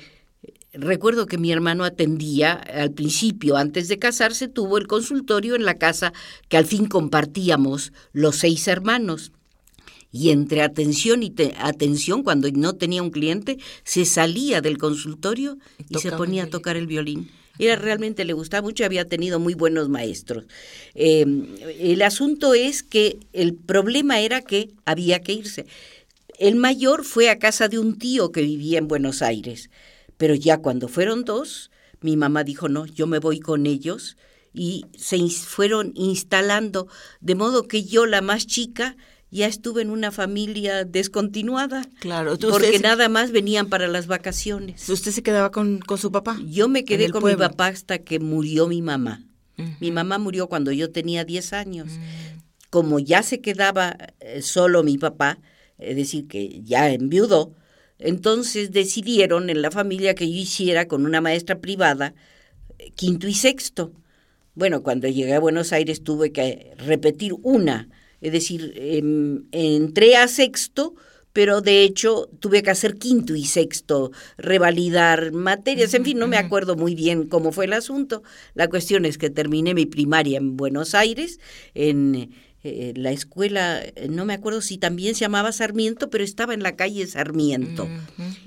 Recuerdo 0.75 1.27
que 1.27 1.39
mi 1.39 1.53
hermano 1.53 1.85
atendía 1.85 2.53
al 2.53 2.91
principio, 2.91 3.57
antes 3.57 3.87
de 3.87 4.01
casarse, 4.01 4.49
tuvo 4.49 4.77
el 4.77 4.89
consultorio 4.89 5.55
en 5.55 5.65
la 5.65 5.75
casa 5.75 6.13
que 6.49 6.57
al 6.57 6.67
fin 6.67 6.87
compartíamos 6.87 7.93
los 8.13 8.37
seis 8.37 8.67
hermanos. 8.69 9.33
y 10.11 10.31
entre 10.31 10.63
atención 10.63 11.25
y 11.25 11.35
atención, 11.59 12.23
cuando 12.23 12.49
no 12.53 12.75
tenía 12.75 13.03
un 13.03 13.11
cliente, 13.11 13.59
se 13.83 14.05
salía 14.05 14.61
del 14.61 14.79
consultorio 14.79 15.59
y, 15.89 15.99
se 15.99 16.13
ponía 16.13 16.45
a 16.45 16.47
tocar 16.47 16.77
el 16.77 16.87
violín. 16.87 17.33
Era 17.59 17.75
realmente 17.75 18.25
le 18.25 18.33
gustaba 18.33 18.63
mucho, 18.63 18.85
había 18.85 19.07
tenido 19.07 19.41
muy 19.41 19.55
buenos 19.55 19.89
maestros. 19.89 20.45
Em, 20.95 21.49
el 21.81 22.03
asunto 22.03 22.55
es 22.55 22.85
que 22.85 23.19
el 23.33 23.55
problema 23.55 24.21
era 24.21 24.41
que 24.41 24.71
había 24.85 25.21
que 25.21 25.33
irse. 25.33 25.67
El 26.39 26.55
mayor 26.57 27.05
fue 27.05 27.29
a 27.29 27.41
casa 27.41 27.67
de 27.67 27.81
un 27.81 27.99
tío 27.99 28.31
que 28.31 28.43
vivía 28.43 28.79
en 28.79 28.87
Buenos 28.87 29.21
Aires, 29.21 29.69
pero 30.17 30.35
ya 30.35 30.59
cuando 30.59 30.89
fueron 30.89 31.25
dos, 31.25 31.71
mi 32.01 32.17
mamá 32.17 32.45
dijo, 32.45 32.69
no, 32.69 32.87
yo 32.87 33.07
me 33.07 33.19
voy 33.19 33.41
con 33.41 33.67
ellos 33.67 34.17
y 34.53 34.87
se 34.97 35.19
fueron 35.29 35.93
instalando, 35.97 36.87
de 37.21 37.35
modo 37.35 37.67
que 37.67 37.85
yo, 37.85 38.07
la 38.07 38.21
más 38.21 38.47
chica, 38.47 38.97
ya 39.31 39.47
estuve 39.47 39.83
en 39.83 39.91
una 39.91 40.13
familia 40.13 40.85
descontinuada. 40.85 41.83
Claro, 41.99 42.39
porque 42.39 42.79
nada 42.79 43.09
más 43.09 43.33
venían 43.33 43.69
para 43.69 43.89
las 43.89 44.07
vacaciones. 44.07 44.89
¿Usted 44.89 45.11
se 45.11 45.25
quedaba 45.25 45.51
con, 45.51 45.81
con 45.81 45.99
su 45.99 46.13
papá? 46.13 46.39
Yo 46.47 46.69
me 46.69 46.85
quedé 46.85 47.11
con 47.11 47.25
mi 47.25 47.35
papá 47.35 47.67
hasta 47.67 47.99
que 47.99 48.21
murió 48.21 48.69
mi 48.69 48.81
mamá. 48.81 49.25
Mi 49.81 49.91
mamá 49.91 50.19
murió 50.19 50.49
cuando 50.49 50.73
yo 50.73 50.91
tenía 50.91 51.25
10 51.25 51.53
años. 51.53 51.89
Mm. 51.89 52.41
Como 52.71 52.99
ya 52.99 53.23
se 53.23 53.41
quedaba 53.41 53.97
eh, 54.21 54.43
solo 54.43 54.83
mi 54.83 54.99
papá, 54.99 55.39
es 55.79 55.97
decir, 55.97 56.29
que 56.29 56.61
ya 56.63 56.91
enviudó, 56.91 57.55
entonces 58.05 58.71
decidieron 58.71 59.49
en 59.49 59.63
la 59.63 59.71
familia 59.71 60.15
que 60.15 60.31
yo 60.31 60.37
hiciera 60.37 60.87
con 60.87 61.07
una 61.07 61.23
maestra 61.23 61.59
privada 61.59 62.15
eh, 62.79 62.91
quinto 62.95 63.27
y 63.27 63.35
sexto. 63.35 63.93
Bueno, 64.55 64.83
cuando 64.83 65.09
llegué 65.09 65.35
a 65.35 65.41
Buenos 65.41 65.73
Aires 65.73 66.05
tuve 66.05 66.31
que 66.31 66.75
repetir 66.77 67.35
una, 67.43 67.89
es 68.21 68.31
decir, 68.33 68.75
em, 68.77 69.45
entré 69.53 70.17
a 70.17 70.29
sexto, 70.29 70.95
pero 71.33 71.63
de 71.63 71.83
hecho 71.83 72.29
tuve 72.41 72.63
que 72.63 72.71
hacer 72.71 72.97
quinto 72.97 73.35
y 73.35 73.45
sexto, 73.47 74.13
revalidar 74.37 75.33
materias, 75.33 75.95
en 75.95 76.05
fin, 76.05 76.19
no 76.19 76.29
me 76.29 76.37
acuerdo 76.37 76.77
muy 76.77 76.95
bien 76.95 77.27
cómo 77.27 77.53
fue 77.53 77.65
el 77.65 77.73
asunto. 77.73 78.23
La 78.55 78.69
cuestión 78.69 79.07
es 79.07 79.19
que 79.19 79.31
terminé 79.31 79.75
mi 79.75 79.87
primaria 79.87 80.39
en 80.39 80.57
Buenos 80.57 80.95
Aires, 80.95 81.41
en 81.75 82.31
eh, 82.65 82.95
la 82.97 83.13
escuela, 83.13 83.83
eh, 83.85 84.09
no 84.09 84.25
me 84.25 84.33
acuerdo 84.33 84.63
si 84.63 84.79
también 84.79 85.15
se 85.15 85.21
llamaba 85.21 85.53
Sarmiento, 85.53 86.09
pero 86.09 86.25
estaba 86.25 86.55
en 86.55 86.63
la 86.63 86.77
calle 86.77 87.07
Sarmiento. 87.07 87.87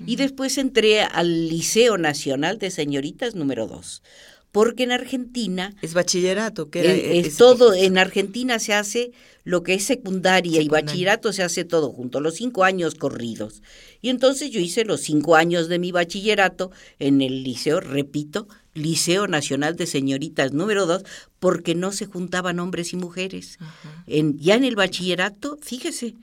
Y 0.04 0.16
después 0.16 0.58
entré 0.58 1.02
al 1.02 1.48
Liceo 1.48 1.98
Nacional 1.98 2.58
de 2.58 2.72
Señoritas 2.72 3.36
número 3.36 3.68
2 3.68 4.02
porque 4.50 4.82
en 4.82 4.92
Argentina 4.92 5.74
es 5.82 5.92
bachillerato 5.92 6.70
que 6.70 7.20
es, 7.20 7.36
todo 7.36 7.74
en 7.74 7.98
Argentina 7.98 8.58
se 8.58 8.72
hace 8.72 9.12
lo 9.44 9.62
que 9.62 9.74
es 9.74 9.84
secundaria, 9.84 10.60
y 10.60 10.68
bachillerato 10.68 11.32
se 11.32 11.42
hace 11.42 11.64
todo 11.64 11.92
junto 11.92 12.20
los 12.20 12.34
cinco 12.34 12.64
años 12.64 12.94
corridos. 12.94 13.62
Y 14.02 14.10
entonces 14.10 14.50
yo 14.50 14.60
hice 14.60 14.84
los 14.84 15.00
cinco 15.00 15.36
años 15.36 15.68
de 15.68 15.78
mi 15.78 15.92
bachillerato 15.92 16.70
en 16.98 17.22
el 17.22 17.44
liceo 17.44 17.80
repito 17.80 18.48
Liceo 18.78 19.26
Nacional 19.26 19.76
de 19.76 19.86
Señoritas 19.86 20.52
número 20.52 20.86
2, 20.86 21.04
porque 21.38 21.74
no 21.74 21.92
se 21.92 22.06
juntaban 22.06 22.58
hombres 22.60 22.92
y 22.92 22.96
mujeres. 22.96 23.58
En, 24.06 24.38
ya 24.38 24.54
en 24.54 24.64
el 24.64 24.76
bachillerato, 24.76 25.58
fíjese, 25.60 26.14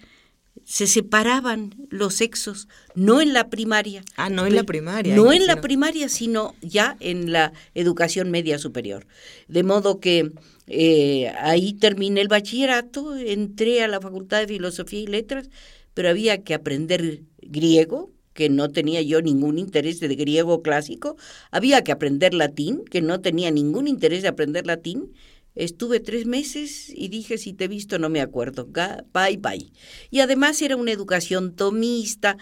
se 0.64 0.88
separaban 0.88 1.76
los 1.90 2.16
sexos, 2.16 2.68
no 2.96 3.22
en 3.22 3.34
la 3.34 3.50
primaria. 3.50 4.04
Ah, 4.16 4.30
no 4.30 4.48
en 4.48 4.56
la 4.56 4.64
primaria. 4.64 5.16
No 5.16 5.32
en 5.32 5.46
la 5.46 5.62
primaria, 5.62 6.10
sino 6.10 6.56
ya 6.62 6.98
en 7.00 7.32
la 7.32 7.54
educación 7.76 8.32
media 8.32 8.58
superior. 8.58 9.06
De 9.48 9.64
modo 9.64 10.00
que 10.00 10.32
eh, 10.68 11.32
ahí 11.40 11.74
terminé 11.74 12.22
el 12.22 12.28
bachillerato, 12.28 13.16
entré 13.16 13.84
a 13.84 13.88
la 13.88 14.02
Facultad 14.02 14.40
de 14.40 14.48
Filosofía 14.48 15.02
y 15.02 15.08
Letras, 15.08 15.50
pero 15.94 16.10
había 16.10 16.44
que 16.44 16.54
aprender 16.54 17.22
griego, 17.42 18.12
que 18.36 18.50
no 18.50 18.70
tenía 18.70 19.02
yo 19.02 19.22
ningún 19.22 19.58
interés 19.58 20.00
de 20.00 20.14
griego 20.14 20.62
clásico, 20.62 21.16
había 21.52 21.84
que 21.84 21.94
aprender 21.94 22.34
latín, 22.34 22.84
que 22.86 23.02
no 23.02 23.22
tenía 23.22 23.50
ningún 23.50 23.88
interés 23.88 24.22
de 24.22 24.28
aprender 24.28 24.68
latín, 24.68 25.14
Estuve 25.56 26.02
tres 26.02 26.26
meses 26.26 26.92
y 26.94 27.08
dije, 27.08 27.38
si 27.38 27.54
te 27.54 27.66
he 27.66 27.68
visto 27.68 27.98
no 27.98 28.10
me 28.10 28.20
acuerdo. 28.22 28.66
Bye, 28.66 29.38
bye. 29.38 29.72
Y 30.12 30.20
además 30.20 30.62
era 30.62 30.76
una 30.76 30.92
educación 30.92 31.56
tomista. 31.56 32.38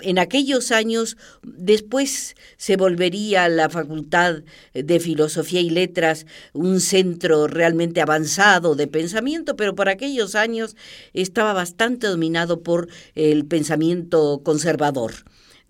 En 0.00 0.18
aquellos 0.18 0.72
años, 0.72 1.16
después 1.42 2.34
se 2.56 2.76
volvería 2.76 3.48
la 3.48 3.70
Facultad 3.70 4.42
de 4.74 5.00
Filosofía 5.00 5.60
y 5.60 5.70
Letras 5.70 6.26
un 6.52 6.80
centro 6.80 7.46
realmente 7.46 8.00
avanzado 8.00 8.74
de 8.74 8.88
pensamiento, 8.88 9.54
pero 9.54 9.74
por 9.76 9.88
aquellos 9.88 10.34
años 10.34 10.76
estaba 11.12 11.52
bastante 11.52 12.08
dominado 12.08 12.62
por 12.62 12.88
el 13.14 13.46
pensamiento 13.46 14.42
conservador 14.44 15.12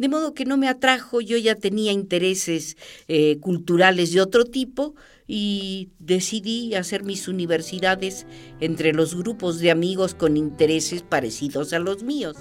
de 0.01 0.09
modo 0.09 0.33
que 0.33 0.47
no 0.47 0.57
me 0.57 0.67
atrajo, 0.67 1.21
yo 1.21 1.37
ya 1.37 1.57
tenía 1.57 1.93
intereses 1.93 2.79
eh, 3.07 3.37
culturales 3.39 4.13
de 4.13 4.23
otro 4.23 4.47
tipo 4.47 4.95
y 5.33 5.91
decidí 6.01 6.75
hacer 6.75 7.05
mis 7.05 7.29
universidades 7.29 8.27
entre 8.59 8.93
los 8.93 9.15
grupos 9.15 9.61
de 9.61 9.71
amigos 9.71 10.13
con 10.13 10.37
intereses 10.37 11.03
parecidos 11.03 11.73
a 11.73 11.79
los 11.79 12.03
míos. 12.03 12.37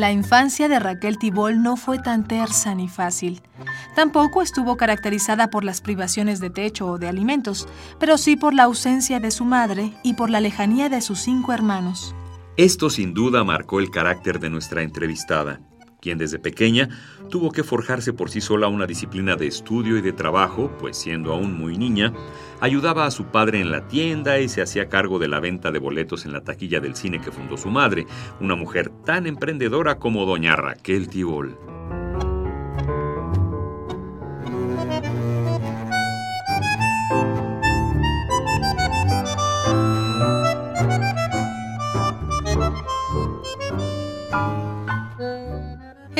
La 0.00 0.12
infancia 0.12 0.66
de 0.66 0.78
Raquel 0.78 1.18
Tibol 1.18 1.62
no 1.62 1.76
fue 1.76 1.98
tan 1.98 2.26
tersa 2.26 2.74
ni 2.74 2.88
fácil. 2.88 3.42
Tampoco 3.94 4.40
estuvo 4.40 4.78
caracterizada 4.78 5.50
por 5.50 5.62
las 5.62 5.82
privaciones 5.82 6.40
de 6.40 6.48
techo 6.48 6.86
o 6.86 6.96
de 6.98 7.06
alimentos, 7.06 7.68
pero 7.98 8.16
sí 8.16 8.34
por 8.34 8.54
la 8.54 8.62
ausencia 8.62 9.20
de 9.20 9.30
su 9.30 9.44
madre 9.44 9.92
y 10.02 10.14
por 10.14 10.30
la 10.30 10.40
lejanía 10.40 10.88
de 10.88 11.02
sus 11.02 11.18
cinco 11.18 11.52
hermanos. 11.52 12.14
Esto 12.56 12.88
sin 12.88 13.12
duda 13.12 13.44
marcó 13.44 13.78
el 13.78 13.90
carácter 13.90 14.40
de 14.40 14.48
nuestra 14.48 14.80
entrevistada 14.80 15.60
quien 16.00 16.18
desde 16.18 16.38
pequeña 16.38 16.88
tuvo 17.30 17.52
que 17.52 17.62
forjarse 17.62 18.12
por 18.12 18.30
sí 18.30 18.40
sola 18.40 18.68
una 18.68 18.86
disciplina 18.86 19.36
de 19.36 19.46
estudio 19.46 19.96
y 19.96 20.02
de 20.02 20.12
trabajo, 20.12 20.70
pues 20.78 20.96
siendo 20.96 21.32
aún 21.32 21.56
muy 21.56 21.76
niña, 21.76 22.12
ayudaba 22.60 23.06
a 23.06 23.10
su 23.10 23.26
padre 23.26 23.60
en 23.60 23.70
la 23.70 23.86
tienda 23.88 24.40
y 24.40 24.48
se 24.48 24.62
hacía 24.62 24.88
cargo 24.88 25.18
de 25.18 25.28
la 25.28 25.40
venta 25.40 25.70
de 25.70 25.78
boletos 25.78 26.24
en 26.24 26.32
la 26.32 26.42
taquilla 26.42 26.80
del 26.80 26.96
cine 26.96 27.20
que 27.20 27.32
fundó 27.32 27.56
su 27.56 27.68
madre, 27.70 28.06
una 28.40 28.56
mujer 28.56 28.90
tan 29.04 29.26
emprendedora 29.26 29.98
como 29.98 30.26
doña 30.26 30.56
Raquel 30.56 31.08
Tibol. 31.08 31.79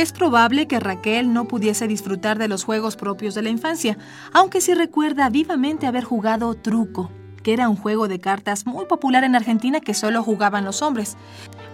Es 0.01 0.13
probable 0.13 0.67
que 0.67 0.81
Raquel 0.81 1.31
no 1.35 1.45
pudiese 1.45 1.87
disfrutar 1.87 2.39
de 2.39 2.49
los 2.49 2.65
juegos 2.65 2.97
propios 2.97 3.35
de 3.35 3.43
la 3.43 3.51
infancia, 3.51 3.99
aunque 4.33 4.63
sí 4.63 4.73
recuerda 4.73 5.29
vivamente 5.29 5.87
haber 5.87 6.05
jugado 6.05 6.55
truco, 6.55 7.11
que 7.43 7.53
era 7.53 7.69
un 7.69 7.77
juego 7.77 8.09
de 8.09 8.19
cartas 8.19 8.65
muy 8.65 8.87
popular 8.87 9.25
en 9.25 9.37
Argentina 9.37 9.79
que 9.81 9.93
solo 9.93 10.23
jugaban 10.23 10.65
los 10.65 10.81
hombres. 10.81 11.19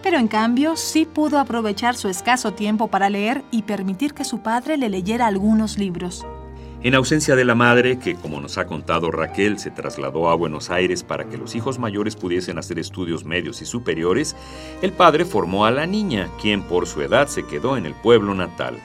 Pero 0.02 0.18
en 0.18 0.26
cambio 0.26 0.75
sí 0.75 1.04
pudo 1.04 1.38
aprovechar 1.38 1.95
su 1.95 2.09
escaso 2.09 2.52
tiempo 2.52 2.88
para 2.88 3.11
leer 3.11 3.45
y 3.52 3.62
permitir 3.62 4.12
que 4.12 4.25
su 4.25 4.40
padre 4.40 4.76
le 4.76 4.88
leyera 4.88 5.28
algunos 5.28 5.78
libros. 5.78 6.26
En 6.83 6.95
ausencia 6.95 7.35
de 7.35 7.45
la 7.45 7.54
madre, 7.54 7.99
que 7.99 8.14
como 8.14 8.40
nos 8.40 8.59
ha 8.59 8.66
contado 8.66 9.11
Raquel, 9.11 9.59
se 9.59 9.71
trasladó 9.71 10.28
a 10.28 10.35
Buenos 10.35 10.71
Aires 10.71 11.02
para 11.02 11.25
que 11.25 11.38
los 11.38 11.54
hijos 11.54 11.78
mayores 11.78 12.16
pudiesen 12.16 12.59
hacer 12.59 12.78
estudios 12.78 13.25
medios 13.25 13.62
y 13.62 13.66
superiores, 13.66 14.37
el 14.83 14.92
padre 14.92 15.25
formó 15.25 15.64
a 15.64 15.71
la 15.71 15.87
niña, 15.87 16.28
quien 16.40 16.62
por 16.62 16.87
su 16.87 17.02
edad 17.02 17.28
se 17.28 17.45
quedó 17.47 17.76
en 17.76 17.87
el 17.87 17.95
pueblo 17.95 18.35
natal. 18.35 18.78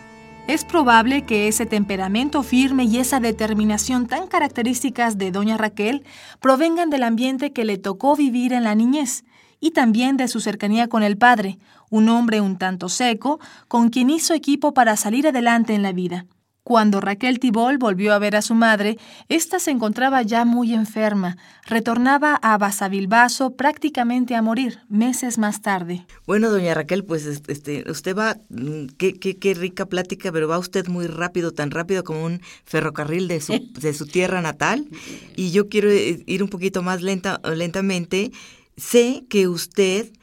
Es 0.48 0.66
probable 0.66 1.26
que 1.26 1.48
ese 1.48 1.66
temperamento 1.66 2.42
firme 2.44 2.86
y 2.86 2.98
esa 2.98 3.20
determinación 3.20 4.08
tan 4.08 4.28
características 4.28 5.18
de 5.18 5.32
doña 5.32 5.58
Raquel 5.58 6.04
provengan 6.40 6.90
del 6.90 7.04
ambiente 7.04 7.54
que 7.54 7.66
le 7.66 7.78
tocó 7.78 8.16
vivir 8.16 8.54
en 8.54 8.64
la 8.64 8.74
niñez 8.74 9.24
y 9.60 9.72
también 9.72 10.18
de 10.18 10.28
su 10.28 10.40
cercanía 10.40 10.88
con 10.88 11.04
el 11.04 11.18
padre, 11.18 11.60
un 11.90 12.10
hombre 12.10 12.42
un 12.42 12.58
tanto 12.58 12.90
seco, 12.90 13.40
con 13.68 13.90
quien 13.90 14.10
hizo 14.10 14.34
equipo 14.34 14.74
para 14.74 14.98
salir 14.98 15.28
adelante 15.28 15.76
en 15.76 15.84
la 15.84 15.92
vida. 15.92 16.26
Cuando 16.72 17.01
Raquel 17.01 17.40
Tibol 17.40 17.78
volvió 17.78 18.13
a 18.13 18.20
ver 18.20 18.38
a 18.38 18.42
su 18.42 18.56
madre, 18.56 18.98
ésta 19.28 19.60
se 19.60 19.72
encontraba 19.72 20.22
ya 20.22 20.46
muy 20.46 20.74
enferma. 20.74 21.36
Retornaba 21.66 22.36
a 22.36 22.58
Basavilbaso 22.58 23.58
prácticamente 23.58 24.36
a 24.36 24.42
morir, 24.42 24.80
meses 24.88 25.38
más 25.38 25.62
tarde. 25.62 26.06
Bueno, 26.25 26.50
doña 26.50 26.74
Raquel, 26.74 27.04
pues 27.04 27.25
este, 27.25 27.84
usted 27.92 28.16
va, 28.16 28.38
mm, 28.48 28.86
qué, 28.98 29.20
qué, 29.20 29.38
qué 29.38 29.54
rica 29.54 29.86
plática, 29.86 30.32
pero 30.32 30.48
va 30.48 30.58
usted 30.60 30.88
muy 30.88 31.08
rápido, 31.08 31.51
tan 31.51 31.72
rápido 31.72 32.06
como 32.06 32.24
un 32.24 32.40
ferrocarril 32.63 33.28
de 33.28 33.42
su, 33.42 33.51
de 33.82 33.94
su 33.94 34.06
tierra 34.06 34.42
natal. 34.42 34.88
Y 35.36 35.51
yo 35.51 35.68
quiero 35.68 35.90
eh, 35.90 36.24
ir 36.25 36.42
un 36.42 36.48
poquito 36.48 36.82
más 36.82 37.01
lenta, 37.01 37.42
lentamente. 37.54 38.32
Sé 38.78 39.25
que 39.28 39.50
usted 39.50 40.13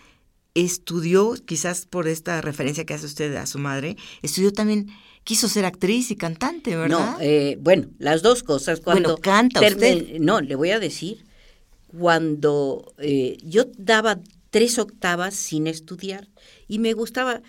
estudió, 0.55 1.35
quizás 1.45 1.87
por 1.87 2.09
esta 2.09 2.41
referencia 2.41 2.85
que 2.85 2.95
hace 2.95 3.07
usted 3.07 3.35
a 3.37 3.47
su 3.47 3.59
madre, 3.59 3.97
estudió 4.23 4.53
también 4.53 4.89
quiso 5.25 5.49
ser 5.49 5.65
actriz 5.65 6.11
y 6.11 6.17
cantante, 6.17 6.77
¿verdad? 6.77 7.17
No, 7.17 7.17
eh, 7.21 7.59
bueno, 7.61 7.89
las 7.99 8.23
dos 8.23 8.43
cosas. 8.43 8.81
Cuando 8.81 9.11
bueno, 9.11 9.23
canta 9.23 9.61
usted. 9.61 10.19
No, 10.21 10.41
le 10.41 10.55
voy 10.55 10.71
a 10.71 10.81
decir, 10.81 11.27
cuando 11.87 12.95
eh, 12.99 13.37
yo 13.43 13.67
daba 13.77 14.21
tres 14.51 14.79
octavas 14.79 15.35
sin 15.35 15.67
estudiar 15.67 16.29
y 16.67 16.79
me 16.79 16.93
gustaba, 16.93 17.43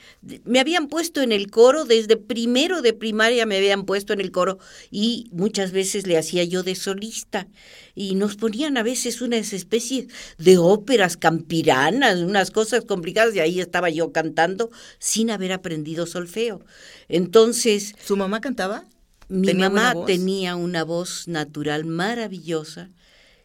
me 0.43 0.59
habían 0.59 0.87
puesto 0.87 1.21
en 1.21 1.31
el 1.31 1.49
coro, 1.49 1.85
desde 1.85 2.17
primero 2.17 2.81
de 2.81 2.93
primaria 2.93 3.45
me 3.45 3.57
habían 3.57 3.85
puesto 3.85 4.13
en 4.13 4.21
el 4.21 4.31
coro 4.31 4.59
y 4.91 5.29
muchas 5.31 5.71
veces 5.71 6.07
le 6.07 6.17
hacía 6.17 6.43
yo 6.43 6.63
de 6.63 6.75
solista 6.75 7.47
y 7.95 8.15
nos 8.15 8.35
ponían 8.35 8.77
a 8.77 8.83
veces 8.83 9.21
unas 9.21 9.53
especies 9.53 10.07
de 10.37 10.57
óperas 10.57 11.17
campiranas, 11.17 12.19
unas 12.19 12.51
cosas 12.51 12.85
complicadas 12.85 13.35
y 13.35 13.39
ahí 13.39 13.59
estaba 13.59 13.89
yo 13.89 14.11
cantando 14.11 14.69
sin 14.99 15.31
haber 15.31 15.51
aprendido 15.51 16.05
solfeo. 16.05 16.65
Entonces... 17.07 17.95
¿Su 18.03 18.17
mamá 18.17 18.41
cantaba? 18.41 18.85
Mi 19.29 19.53
mamá 19.53 19.93
tenía 20.07 20.55
una 20.55 20.83
voz 20.83 21.27
natural 21.27 21.85
maravillosa 21.85 22.89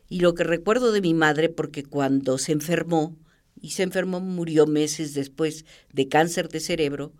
y 0.09 0.21
lo 0.21 0.35
que 0.35 0.45
recuerdo 0.45 0.93
de 0.93 1.01
mi 1.01 1.13
madre, 1.13 1.49
porque 1.49 1.83
cuando 1.83 2.39
se 2.39 2.53
enfermó, 2.53 3.17
y 3.65 3.71
se 3.71 3.83
enfermó, 3.83 4.21
murió 4.21 4.67
meses 4.67 5.15
después 5.15 5.65
de 5.91 6.07
cáncer 6.07 6.51
de 6.51 6.61
cerebro 6.61 7.13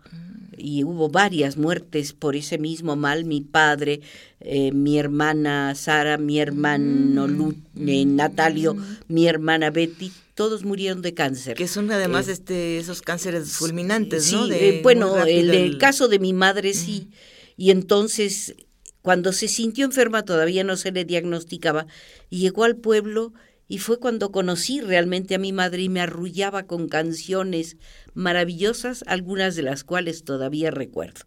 y 0.55 0.83
hubo 0.83 1.09
varias 1.09 1.57
muertes 1.57 2.13
por 2.13 2.35
ese 2.35 2.59
mismo 2.59 2.95
mal. 2.95 3.25
Mi 3.25 3.41
padre, 3.41 4.01
eh, 4.41 4.71
mi 4.71 4.99
hermana 4.99 5.73
Sara, 5.73 6.19
mi 6.19 6.39
hermano 6.39 7.27
mm. 7.27 7.89
eh, 7.89 8.05
Natalio, 8.05 8.77
mi 9.07 9.27
hermana 9.27 9.71
Betty, 9.71 10.11
todos 10.35 10.65
murieron 10.65 11.01
de 11.01 11.15
cáncer. 11.15 11.57
Que 11.57 11.67
son 11.67 11.89
además 11.89 12.27
eh, 12.27 12.33
este, 12.33 12.77
esos 12.77 13.01
cánceres 13.01 13.53
fulminantes, 13.53 14.31
¿no? 14.31 14.47
bueno, 14.83 15.25
el, 15.25 15.49
el, 15.49 15.79
caso 15.79 16.07
de 16.07 16.19
mi 16.19 16.33
madre 16.33 16.75
sí. 16.75 17.09
Y 17.57 17.71
entonces, 17.71 18.53
cuando 19.01 19.33
se 19.33 19.47
sintió 19.47 19.83
enferma, 19.83 20.21
todavía 20.21 20.63
no 20.63 20.77
se 20.77 20.91
le 20.91 21.05
diagnosticaba, 21.05 21.87
y 22.29 22.37
llegó 22.37 22.65
al 22.65 22.75
pueblo 22.75 23.33
y 23.67 23.79
fue 23.79 23.99
cuando 23.99 24.31
conocí 24.31 24.81
realmente 24.81 25.35
a 25.35 25.39
mi 25.39 25.51
madre 25.51 25.81
y 25.83 25.89
me 25.89 26.01
arrullaba 26.01 26.67
con 26.67 26.87
canciones 26.87 27.77
maravillosas, 28.13 29.03
algunas 29.07 29.55
de 29.55 29.63
las 29.63 29.83
cuales 29.83 30.23
todavía 30.23 30.71
recuerdo. 30.71 31.21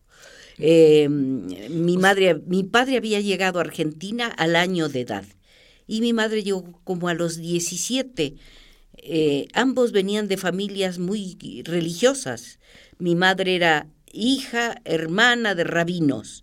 Eh, 0.59 1.09
mi 1.09 1.97
madre, 1.97 2.35
mi 2.47 2.65
padre 2.65 2.97
había 2.97 3.21
llegado 3.21 3.59
a 3.59 3.63
Argentina 3.63 4.27
al 4.27 4.57
año 4.57 4.89
de 4.89 5.01
edad 5.01 5.25
y 5.87 6.01
mi 6.01 6.13
madre 6.13 6.43
llegó 6.43 6.81
como 6.85 7.09
a 7.09 7.15
los 7.15 7.39
17. 7.39 8.37
Eh, 9.01 9.49
ambos 9.55 9.93
venían 9.93 10.29
de 10.29 10.37
familias 10.37 10.99
muy 10.99 11.37
religiosas. 11.65 12.59
Mi 12.99 13.15
madre 13.15 13.57
era 13.57 13.89
hija, 14.13 14.81
hermana 14.85 15.55
de 15.55 15.65
rabinos. 15.65 16.43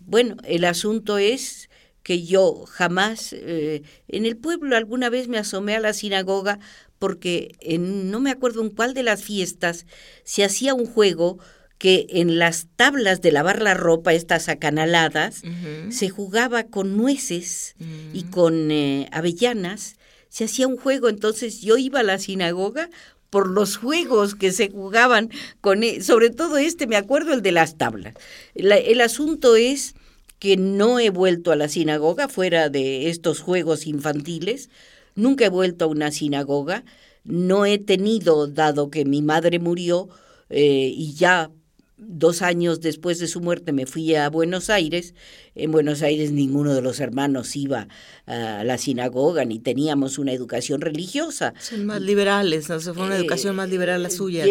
Bueno, 0.00 0.36
el 0.44 0.64
asunto 0.64 1.18
es 1.18 1.69
que 2.02 2.24
yo 2.24 2.64
jamás, 2.66 3.32
eh, 3.32 3.82
en 4.08 4.26
el 4.26 4.36
pueblo 4.36 4.76
alguna 4.76 5.10
vez 5.10 5.28
me 5.28 5.38
asomé 5.38 5.76
a 5.76 5.80
la 5.80 5.92
sinagoga 5.92 6.58
porque 6.98 7.56
en, 7.60 8.10
no 8.10 8.20
me 8.20 8.30
acuerdo 8.30 8.62
en 8.62 8.70
cuál 8.70 8.94
de 8.94 9.02
las 9.02 9.22
fiestas 9.22 9.86
se 10.24 10.44
hacía 10.44 10.74
un 10.74 10.86
juego 10.86 11.38
que 11.78 12.06
en 12.10 12.38
las 12.38 12.66
tablas 12.76 13.22
de 13.22 13.32
lavar 13.32 13.62
la 13.62 13.72
ropa, 13.72 14.12
estas 14.12 14.50
acanaladas, 14.50 15.40
se 15.88 16.10
jugaba 16.10 16.64
con 16.64 16.98
nueces 16.98 17.74
y 18.12 18.24
mm. 18.24 18.30
con 18.30 18.70
eh, 18.70 19.08
avellanas, 19.12 19.96
se 20.28 20.44
hacía 20.44 20.68
un 20.68 20.76
juego, 20.76 21.08
entonces 21.08 21.62
yo 21.62 21.78
iba 21.78 22.00
a 22.00 22.02
la 22.02 22.18
sinagoga 22.18 22.90
por 23.30 23.48
los 23.48 23.78
juegos 23.78 24.34
que 24.34 24.52
se 24.52 24.68
jugaban 24.68 25.30
con, 25.62 25.82
e, 25.82 26.02
sobre 26.02 26.28
todo 26.28 26.58
este, 26.58 26.86
me 26.86 26.96
acuerdo 26.96 27.32
el 27.32 27.40
de 27.40 27.52
las 27.52 27.78
tablas. 27.78 28.12
el 28.54 29.00
asunto 29.00 29.56
es 29.56 29.94
que 30.40 30.56
no 30.56 30.98
he 30.98 31.10
vuelto 31.10 31.52
a 31.52 31.56
la 31.56 31.68
sinagoga 31.68 32.28
fuera 32.28 32.70
de 32.70 33.08
estos 33.10 33.40
juegos 33.40 33.86
infantiles, 33.86 34.70
nunca 35.14 35.46
he 35.46 35.50
vuelto 35.50 35.84
a 35.84 35.88
una 35.88 36.10
sinagoga, 36.10 36.84
no 37.24 37.66
he 37.66 37.78
tenido, 37.78 38.48
dado 38.48 38.90
que 38.90 39.04
mi 39.04 39.22
madre 39.22 39.60
murió 39.60 40.08
eh, 40.48 40.92
y 40.94 41.14
ya 41.14 41.52
dos 42.02 42.42
años 42.42 42.80
después 42.80 43.18
de 43.18 43.28
su 43.28 43.40
muerte 43.40 43.72
me 43.72 43.86
fui 43.86 44.14
a 44.14 44.28
Buenos 44.30 44.70
Aires. 44.70 45.14
En 45.54 45.72
Buenos 45.72 46.02
Aires 46.02 46.32
ninguno 46.32 46.74
de 46.74 46.82
los 46.82 47.00
hermanos 47.00 47.54
iba 47.56 47.88
a 48.26 48.64
la 48.64 48.78
sinagoga 48.78 49.44
ni 49.44 49.58
teníamos 49.58 50.18
una 50.18 50.32
educación 50.32 50.80
religiosa. 50.80 51.54
Son 51.60 51.86
más 51.86 52.00
liberales, 52.00 52.68
¿no? 52.68 52.80
fue 52.80 53.04
una 53.04 53.16
eh, 53.16 53.20
educación 53.20 53.56
más 53.56 53.68
liberal 53.68 54.02
la 54.02 54.10
suya. 54.10 54.44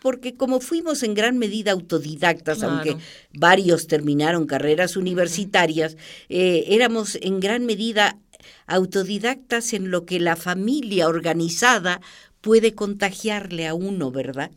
porque 0.00 0.34
como 0.34 0.60
fuimos 0.60 1.02
en 1.02 1.14
gran 1.14 1.38
medida 1.38 1.72
autodidactas, 1.72 2.62
aunque 2.62 2.96
varios 3.32 3.86
terminaron 3.86 4.46
carreras 4.46 4.96
universitarias, 4.96 5.96
eh, 6.28 6.64
éramos 6.68 7.18
en 7.20 7.40
gran 7.40 7.66
medida 7.66 8.18
autodidactas 8.66 9.72
en 9.72 9.90
lo 9.90 10.04
que 10.06 10.20
la 10.20 10.36
familia 10.36 11.08
organizada 11.08 12.00
puede 12.40 12.74
contagiarle 12.74 13.66
a 13.66 13.74
uno, 13.74 14.10
¿verdad? 14.10 14.50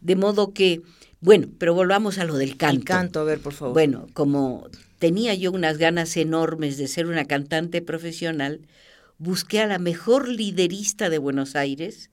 De 0.00 0.16
modo 0.16 0.52
que 0.52 0.82
bueno, 1.20 1.48
pero 1.58 1.74
volvamos 1.74 2.18
a 2.18 2.24
lo 2.24 2.36
del 2.36 2.56
canto. 2.56 2.78
El 2.78 2.84
canto, 2.84 3.20
a 3.20 3.24
ver, 3.24 3.40
por 3.40 3.52
favor. 3.52 3.74
Bueno, 3.74 4.06
como 4.12 4.68
tenía 4.98 5.34
yo 5.34 5.52
unas 5.52 5.78
ganas 5.78 6.16
enormes 6.16 6.76
de 6.76 6.88
ser 6.88 7.06
una 7.06 7.24
cantante 7.24 7.82
profesional, 7.82 8.60
busqué 9.18 9.60
a 9.60 9.66
la 9.66 9.78
mejor 9.78 10.28
liderista 10.28 11.10
de 11.10 11.18
Buenos 11.18 11.56
Aires 11.56 12.10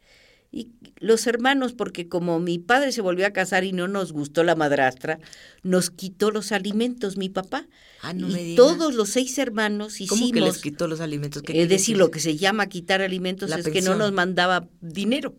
y 0.53 0.69
los 0.99 1.25
hermanos, 1.25 1.73
porque 1.73 2.07
como 2.07 2.39
mi 2.39 2.59
padre 2.59 2.91
se 2.91 3.01
volvió 3.01 3.25
a 3.25 3.31
casar 3.31 3.63
y 3.63 3.73
no 3.73 3.87
nos 3.87 4.13
gustó 4.13 4.43
la 4.43 4.55
madrastra, 4.55 5.19
nos 5.63 5.89
quitó 5.89 6.29
los 6.29 6.51
alimentos 6.51 7.17
mi 7.17 7.27
papá. 7.27 7.65
Ah, 8.03 8.13
no 8.13 8.29
y 8.29 8.55
todos 8.55 8.93
los 8.93 9.09
seis 9.09 9.37
hermanos 9.39 9.99
hicimos... 9.99 10.19
¿Cómo 10.19 10.31
que 10.31 10.41
les 10.41 10.59
quitó 10.59 10.87
los 10.87 11.01
alimentos? 11.01 11.41
Es 11.47 11.69
decir, 11.69 11.97
lo 11.97 12.11
que 12.11 12.19
se 12.19 12.37
llama 12.37 12.67
quitar 12.67 13.01
alimentos 13.01 13.51
es 13.51 13.67
que 13.67 13.81
no 13.81 13.95
nos 13.95 14.11
mandaba 14.11 14.67
dinero, 14.79 15.35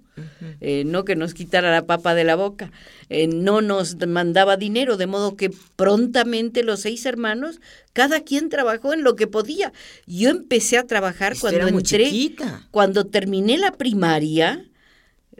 eh, 0.61 0.83
no 0.85 1.05
que 1.05 1.15
nos 1.15 1.33
quitara 1.33 1.71
la 1.71 1.87
papa 1.87 2.15
de 2.15 2.25
la 2.25 2.35
boca, 2.35 2.73
eh, 3.09 3.29
no 3.29 3.63
nos 3.63 3.97
mandaba 4.09 4.57
dinero, 4.57 4.97
de 4.97 5.07
modo 5.07 5.37
que 5.37 5.51
prontamente 5.77 6.65
los 6.65 6.81
seis 6.81 7.07
hermanos, 7.07 7.61
cada 7.93 8.23
quien 8.23 8.49
trabajó 8.49 8.93
en 8.93 9.05
lo 9.05 9.15
que 9.15 9.29
podía. 9.29 9.73
Yo 10.07 10.31
empecé 10.31 10.77
a 10.77 10.87
trabajar 10.87 11.37
cuando 11.41 11.69
entré, 11.69 12.35
cuando 12.73 13.07
terminé 13.07 13.59
la 13.59 13.71
primaria 13.73 14.69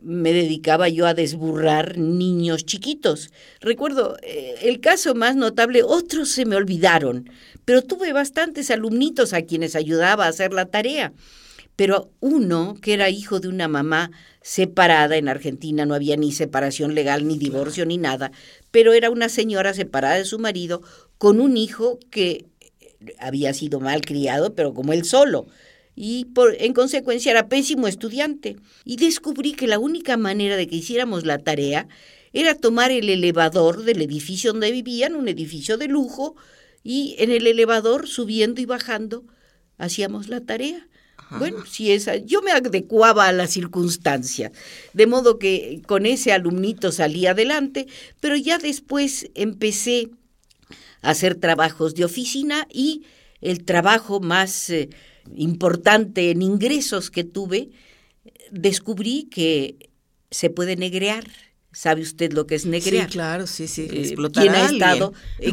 me 0.03 0.33
dedicaba 0.33 0.89
yo 0.89 1.07
a 1.07 1.15
desburrar 1.15 1.99
niños 1.99 2.65
chiquitos. 2.65 3.31
Recuerdo 3.61 4.17
eh, 4.23 4.57
el 4.63 4.81
caso 4.81 5.15
más 5.15 5.37
notable, 5.37 5.83
otros 5.83 6.31
se 6.31 6.45
me 6.45 6.57
olvidaron, 6.57 7.31
pero 7.65 7.83
tuve 7.83 8.13
bastantes 8.13 8.71
alumnitos 8.71 9.33
a 9.33 9.43
quienes 9.43 9.77
ayudaba 9.77 10.27
a 10.27 10.29
hacer 10.29 10.53
la 10.53 10.67
tarea. 10.67 11.13
Pero 11.77 12.11
uno, 12.21 12.77
que 12.81 12.95
era 12.95 13.11
hijo 13.11 13.41
de 13.41 13.49
una 13.49 13.67
mamá 13.67 14.13
separada, 14.43 15.17
en 15.17 15.29
Argentina 15.29 15.87
no 15.87 15.95
había 15.95 16.17
ni 16.17 16.31
separación 16.31 16.95
legal, 16.95 17.27
ni 17.27 17.37
divorcio, 17.37 17.85
ni 17.85 17.99
nada, 17.99 18.31
pero 18.71 18.93
era 18.93 19.11
una 19.11 19.29
señora 19.29 19.75
separada 19.75 20.15
de 20.17 20.25
su 20.25 20.39
marido, 20.39 20.83
con 21.19 21.41
un 21.41 21.57
hijo 21.57 21.99
que 22.11 22.47
había 23.19 23.53
sido 23.55 23.81
mal 23.81 24.03
criado, 24.03 24.55
pero 24.55 24.73
como 24.73 24.93
él 24.93 25.05
solo 25.05 25.47
y 25.97 26.27
por, 26.27 26.57
en 26.61 26.73
consecuencia 26.73 27.31
era 27.31 27.49
pésimo 27.49 27.87
estudiante. 27.87 28.57
Y 28.85 28.97
descubrí 28.97 29.53
que 29.53 29.67
la 29.67 29.79
única 29.79 30.17
manera 30.17 30.57
de 30.57 30.67
que 30.67 30.77
hiciéramos 30.77 31.25
la 31.25 31.39
tarea 31.39 31.89
era 32.33 32.55
tomar 32.55 32.91
el 32.91 33.09
elevador 33.09 33.85
del 33.85 34.03
edificio 34.03 34.53
donde 34.53 34.73
vivían, 34.73 35.15
un 35.15 35.29
edificio 35.29 35.79
de 35.79 35.87
lujo, 35.89 36.35
y 36.83 37.15
en 37.19 37.31
el 37.31 37.47
elevador, 37.47 38.09
subiendo 38.09 38.61
y 38.61 38.67
bajando, 38.67 39.25
hacíamos 39.79 40.29
la 40.29 40.41
tarea. 40.41 40.87
Bueno, 41.39 41.65
si 41.67 41.91
esa, 41.91 42.17
yo 42.17 42.43
me 42.43 42.53
adecuaba 42.53 43.27
a 43.27 43.33
la 43.33 43.47
circunstancia, 43.47 44.53
de 44.93 45.07
modo 45.07 45.39
que 45.39 45.81
con 45.87 46.07
ese 46.07 46.33
alumnito 46.33 46.93
salí 46.93 47.27
adelante, 47.27 47.87
pero 48.21 48.37
ya 48.37 48.59
después 48.59 49.31
empecé 49.35 50.11
a 51.03 51.11
hacer 51.11 51.37
trabajos 51.37 51.95
de 51.95 52.05
oficina 52.05 52.69
y 52.71 53.05
el 53.41 53.65
trabajo 53.65 54.21
más 54.21 54.71
eh, 54.71 54.91
importante 55.37 56.31
en 56.31 56.43
ingresos 56.43 57.11
que 57.11 57.25
tuve, 57.25 57.71
descubrí 58.51 59.29
que 59.31 59.91
se 60.31 60.51
puede 60.51 60.77
negrear. 60.77 61.25
¿Sabe 61.73 62.03
usted 62.03 62.33
lo 62.33 62.47
que 62.47 62.55
es 62.55 62.67
negrear? 62.67 63.07
Sí, 63.07 63.13
claro, 63.13 63.49
sí, 63.49 63.67
sí. 63.67 63.89
Eh, 63.91 64.15
¿Quién 64.33 64.55
ha 64.55 64.67
estado? 64.67 65.13
Eh, 65.41 65.53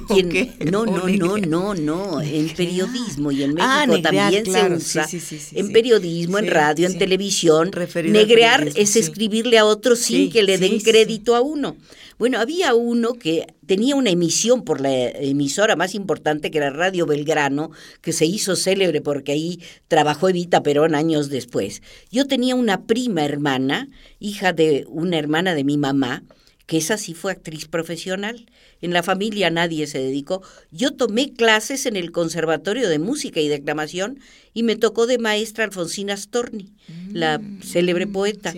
no, 0.71 0.85
no, 0.85 1.07
no, 1.07 1.37
no, 1.37 1.73
no. 1.73 2.21
En 2.21 2.47
periodismo 2.49 3.31
y 3.31 3.41
en 3.41 3.59
ah, 3.59 3.85
México 3.87 4.03
también 4.03 4.45
se 4.45 4.71
usa. 4.71 5.07
en 5.53 5.71
periodismo, 5.71 6.37
en 6.37 6.47
radio, 6.47 6.85
en 6.85 6.99
televisión. 6.99 7.71
negrear 8.03 8.69
es 8.75 8.95
escribirle 8.95 9.57
a 9.57 9.65
otro 9.65 9.95
sin 9.95 10.31
que 10.31 10.43
le 10.43 10.59
den 10.59 10.79
crédito 10.79 11.35
a 11.35 11.41
uno. 11.41 11.75
Bueno, 12.21 12.37
había 12.37 12.75
uno 12.75 13.15
que 13.15 13.47
tenía 13.65 13.95
una 13.95 14.11
emisión 14.11 14.63
por 14.63 14.79
la 14.79 15.09
emisora 15.09 15.75
más 15.75 15.95
importante 15.95 16.51
que 16.51 16.59
era 16.59 16.69
Radio 16.69 17.07
Belgrano, 17.07 17.71
que 17.99 18.13
se 18.13 18.27
hizo 18.27 18.55
célebre 18.55 19.01
porque 19.01 19.31
ahí 19.31 19.59
trabajó 19.87 20.29
Evita 20.29 20.61
Perón 20.61 20.93
años 20.93 21.29
después. 21.29 21.81
Yo 22.11 22.27
tenía 22.27 22.53
una 22.53 22.85
prima 22.85 23.25
hermana, 23.25 23.87
hija 24.19 24.53
de 24.53 24.85
una 24.87 25.17
hermana 25.17 25.55
de 25.55 25.63
mi 25.63 25.77
mamá, 25.77 26.21
que 26.67 26.77
esa 26.77 26.99
sí 26.99 27.15
fue 27.15 27.31
actriz 27.31 27.67
profesional. 27.67 28.45
En 28.81 28.93
la 28.93 29.01
familia 29.01 29.49
nadie 29.49 29.87
se 29.87 29.97
dedicó. 29.97 30.43
Yo 30.69 30.93
tomé 30.93 31.33
clases 31.33 31.87
en 31.87 31.95
el 31.95 32.11
Conservatorio 32.11 32.87
de 32.87 32.99
Música 32.99 33.39
y 33.39 33.47
Declamación 33.47 34.19
y 34.53 34.61
me 34.61 34.75
tocó 34.75 35.07
de 35.07 35.17
maestra 35.17 35.63
Alfonsina 35.63 36.15
Storni, 36.15 36.71
la 37.11 37.39
mm, 37.39 37.63
célebre 37.63 38.05
poeta. 38.05 38.53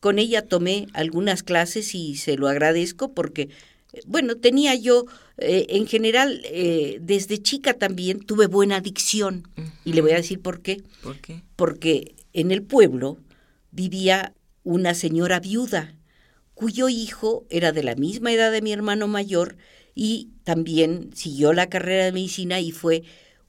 Con 0.00 0.18
ella 0.18 0.42
tomé 0.42 0.86
algunas 0.92 1.42
clases 1.42 1.94
y 1.94 2.16
se 2.16 2.36
lo 2.36 2.48
agradezco 2.48 3.12
porque, 3.12 3.48
eh, 3.92 4.00
bueno, 4.06 4.36
tenía 4.36 4.74
yo, 4.74 5.06
eh, 5.38 5.66
en 5.70 5.86
general, 5.86 6.42
eh, 6.44 6.98
desde 7.00 7.42
chica 7.42 7.74
también 7.74 8.20
tuve 8.20 8.46
buena 8.46 8.80
dicción. 8.80 9.48
Y 9.84 9.92
le 9.92 10.00
voy 10.00 10.12
a 10.12 10.16
decir 10.16 10.40
por 10.40 10.60
qué. 10.60 10.82
¿Por 11.02 11.18
qué? 11.18 11.42
Porque 11.56 12.14
en 12.32 12.50
el 12.50 12.62
pueblo 12.62 13.18
vivía 13.70 14.34
una 14.64 14.94
señora 14.94 15.40
viuda 15.40 15.94
cuyo 16.58 16.88
hijo 16.88 17.46
era 17.50 17.70
de 17.70 17.84
la 17.84 17.94
misma 17.94 18.32
edad 18.32 18.50
de 18.50 18.62
mi 18.62 18.72
hermano 18.72 19.06
mayor 19.06 19.56
y 19.94 20.30
también 20.42 21.10
siguió 21.14 21.52
la 21.52 21.68
carrera 21.68 22.04
de 22.04 22.12
medicina 22.12 22.58
y 22.58 22.72
fue 22.72 23.04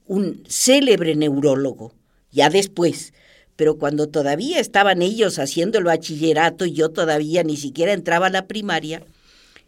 un 0.06 0.44
célebre 0.48 1.16
neurólogo. 1.16 1.92
Ya 2.30 2.50
después, 2.50 3.12
pero 3.60 3.76
cuando 3.76 4.08
todavía 4.08 4.58
estaban 4.58 5.02
ellos 5.02 5.38
haciendo 5.38 5.76
el 5.76 5.84
bachillerato 5.84 6.64
y 6.64 6.72
yo 6.72 6.88
todavía 6.88 7.42
ni 7.42 7.58
siquiera 7.58 7.92
entraba 7.92 8.28
a 8.28 8.30
la 8.30 8.46
primaria, 8.46 9.04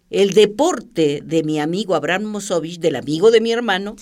el 0.08 0.30
deporte 0.30 1.20
de 1.22 1.42
mi 1.42 1.60
amigo 1.60 1.94
Abraham 1.94 2.22
Mosovich, 2.22 2.80
del 2.80 2.96
amigo 2.96 3.30
de 3.30 3.42
mi 3.42 3.52
hermano, 3.52 3.96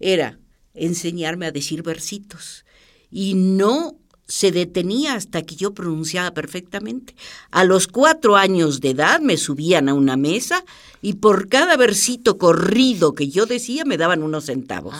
era 0.00 0.40
enseñarme 0.74 1.46
a 1.46 1.52
decir 1.52 1.84
versitos. 1.84 2.64
Y 3.08 3.34
no 3.34 3.96
se 4.26 4.50
detenía 4.50 5.14
hasta 5.14 5.42
que 5.42 5.54
yo 5.56 5.72
pronunciaba 5.72 6.32
perfectamente. 6.32 7.14
A 7.50 7.64
los 7.64 7.86
cuatro 7.86 8.36
años 8.36 8.80
de 8.80 8.90
edad 8.90 9.20
me 9.20 9.36
subían 9.36 9.88
a 9.88 9.94
una 9.94 10.16
mesa 10.16 10.64
y 11.00 11.14
por 11.14 11.48
cada 11.48 11.76
versito 11.76 12.38
corrido 12.38 13.14
que 13.14 13.28
yo 13.28 13.46
decía 13.46 13.84
me 13.84 13.96
daban 13.96 14.22
unos 14.22 14.46
centavos. 14.46 14.96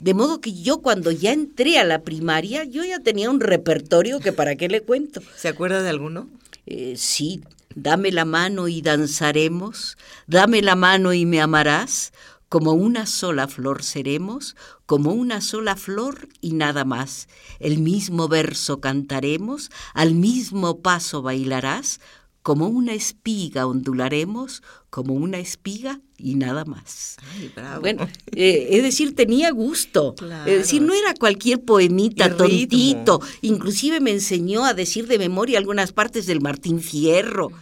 De 0.00 0.14
modo 0.14 0.40
que 0.40 0.52
yo 0.52 0.78
cuando 0.78 1.10
ya 1.10 1.32
entré 1.32 1.78
a 1.78 1.84
la 1.84 2.02
primaria, 2.02 2.64
yo 2.64 2.84
ya 2.84 2.98
tenía 3.00 3.30
un 3.30 3.40
repertorio 3.40 4.20
que 4.20 4.32
para 4.32 4.56
qué 4.56 4.68
le 4.68 4.82
cuento. 4.82 5.22
¿Se 5.36 5.48
acuerda 5.48 5.82
de 5.82 5.88
alguno? 5.88 6.28
Eh, 6.66 6.94
sí, 6.96 7.40
dame 7.74 8.12
la 8.12 8.24
mano 8.24 8.68
y 8.68 8.82
danzaremos, 8.82 9.96
dame 10.26 10.60
la 10.60 10.76
mano 10.76 11.12
y 11.12 11.24
me 11.24 11.40
amarás, 11.40 12.12
como 12.50 12.72
una 12.72 13.06
sola 13.06 13.46
flor 13.46 13.84
seremos, 13.84 14.56
como 14.84 15.12
una 15.12 15.40
sola 15.40 15.76
flor 15.76 16.28
y 16.40 16.52
nada 16.52 16.84
más. 16.84 17.28
El 17.60 17.78
mismo 17.78 18.26
verso 18.26 18.80
cantaremos, 18.80 19.70
al 19.94 20.14
mismo 20.14 20.80
paso 20.80 21.22
bailarás, 21.22 22.00
como 22.42 22.66
una 22.66 22.92
espiga 22.94 23.66
ondularemos, 23.66 24.64
como 24.88 25.14
una 25.14 25.38
espiga 25.38 26.00
y 26.18 26.34
nada 26.34 26.64
más. 26.64 27.18
Bueno, 27.80 28.08
eh, 28.34 28.66
es 28.70 28.82
decir, 28.82 29.14
tenía 29.14 29.52
gusto. 29.52 30.16
Es 30.46 30.58
decir, 30.58 30.82
no 30.82 30.92
era 30.92 31.14
cualquier 31.14 31.62
poemita 31.62 32.36
tontito. 32.36 33.20
Inclusive 33.42 34.00
me 34.00 34.10
enseñó 34.10 34.64
a 34.64 34.74
decir 34.74 35.06
de 35.06 35.18
memoria 35.18 35.58
algunas 35.58 35.92
partes 35.92 36.26
del 36.26 36.40
Martín 36.40 36.80
Fierro. 36.80 37.52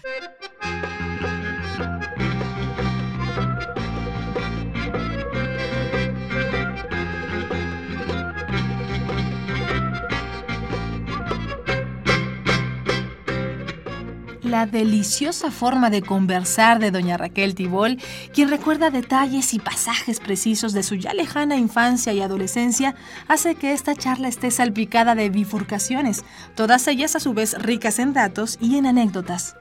La 14.48 14.66
deliciosa 14.66 15.50
forma 15.50 15.90
de 15.90 16.02
conversar 16.02 16.78
de 16.78 16.90
doña 16.90 17.16
Raquel 17.16 17.54
Tibol, 17.54 17.98
quien 18.32 18.48
recuerda 18.48 18.90
detalles 18.90 19.52
y 19.54 19.58
pasajes 19.58 20.20
precisos 20.20 20.72
de 20.72 20.82
su 20.82 20.96
ya 20.96 21.12
lejana 21.12 21.56
infancia 21.56 22.12
y 22.12 22.20
adolescencia, 22.20 22.94
hace 23.28 23.54
que 23.54 23.72
esta 23.72 23.94
charla 23.94 24.28
esté 24.28 24.50
salpicada 24.50 25.14
de 25.14 25.30
bifurcaciones, 25.30 26.24
todas 26.54 26.88
ellas 26.88 27.14
a 27.14 27.20
su 27.20 27.34
vez 27.34 27.54
ricas 27.58 27.98
en 27.98 28.12
datos 28.12 28.58
y 28.60 28.76
en 28.76 28.86
anécdotas. 28.86 29.56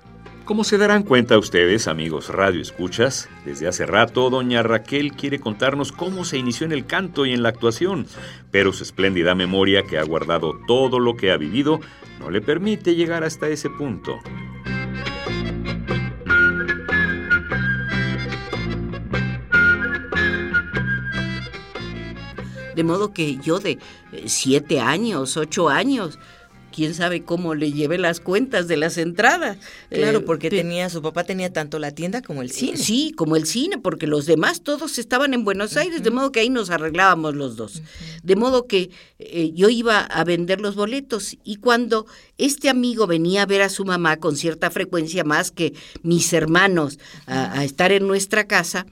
Como 0.46 0.64
se 0.64 0.78
darán 0.78 1.04
cuenta 1.04 1.38
ustedes, 1.38 1.90
amigos 1.90 2.30
Radio 2.30 2.62
Escuchas, 2.62 3.28
desde 3.44 3.68
hace 3.68 3.86
rato 3.86 4.30
doña 4.30 4.64
Raquel 4.64 5.12
quiere 5.12 5.40
contarnos 5.40 5.92
cómo 5.92 6.24
se 6.24 6.38
inició 6.38 6.66
en 6.66 6.72
el 6.72 6.86
canto 6.86 7.26
y 7.26 7.34
en 7.34 7.44
la 7.44 7.50
actuación, 7.50 8.08
pero 8.50 8.72
su 8.72 8.84
espléndida 8.84 9.36
memoria 9.36 9.84
que 9.84 9.98
ha 9.98 10.04
guardado 10.04 10.54
todo 10.66 11.00
lo 11.00 11.18
que 11.18 11.34
ha 11.34 11.38
vivido 11.38 11.82
no 12.22 12.32
le 12.32 12.40
permite 12.40 12.96
llegar 12.96 13.26
hasta 13.26 13.50
ese 13.50 13.70
punto. 13.70 14.20
De 22.78 22.84
modo 22.84 23.12
que 23.12 23.38
yo 23.38 23.58
de 23.58 23.72
eh, 23.72 24.24
siete 24.28 24.80
años, 24.80 25.36
ocho 25.36 25.68
años, 25.68 26.20
quién 26.72 26.94
sabe 26.94 27.24
cómo 27.24 27.56
le 27.56 27.72
llevé 27.72 27.98
las 27.98 28.20
cuentas 28.20 28.68
de 28.68 28.78
las 28.78 29.00
entradas. 29.00 29.58
Claro, 29.90 30.24
porque 30.26 30.52
tenía, 30.52 30.92
su 30.92 31.02
papá 31.02 31.24
tenía 31.24 31.52
tanto 31.52 31.80
la 31.80 31.90
tienda 31.90 32.22
como 32.22 32.44
el 32.44 32.52
cine. 32.52 32.78
Sí, 32.78 33.14
como 33.18 33.36
el 33.36 33.48
cine, 33.48 33.80
porque 33.80 34.06
los 34.06 34.28
demás 34.28 34.62
todos 34.62 35.00
estaban 35.00 35.34
en 35.34 35.44
Buenos 35.44 35.76
Aires, 35.76 36.04
de 36.04 36.12
modo 36.12 36.32
que 36.32 36.42
ahí 36.42 36.52
nos 36.52 36.70
arreglábamos 36.70 37.34
los 37.34 37.56
dos. 37.56 37.82
De 38.22 38.36
modo 38.36 38.68
que 38.68 38.92
eh, 39.18 39.54
yo 39.56 39.70
iba 39.70 40.02
a 40.02 40.24
vender 40.24 40.62
los 40.62 40.76
boletos 40.76 41.36
y 41.44 41.56
cuando 41.56 42.06
este 42.38 42.70
amigo 42.70 43.08
venía 43.08 43.42
a 43.42 43.48
ver 43.48 43.64
a 43.64 43.70
su 43.70 43.84
mamá 43.84 44.18
con 44.18 44.36
cierta 44.38 44.70
frecuencia 44.70 45.24
más 45.24 45.50
que 45.50 45.74
mis 46.04 46.32
hermanos 46.32 47.00
a 47.26 47.66
estar 47.66 47.92
en 47.92 48.06
nuestra 48.06 48.46
casa, 48.46 48.86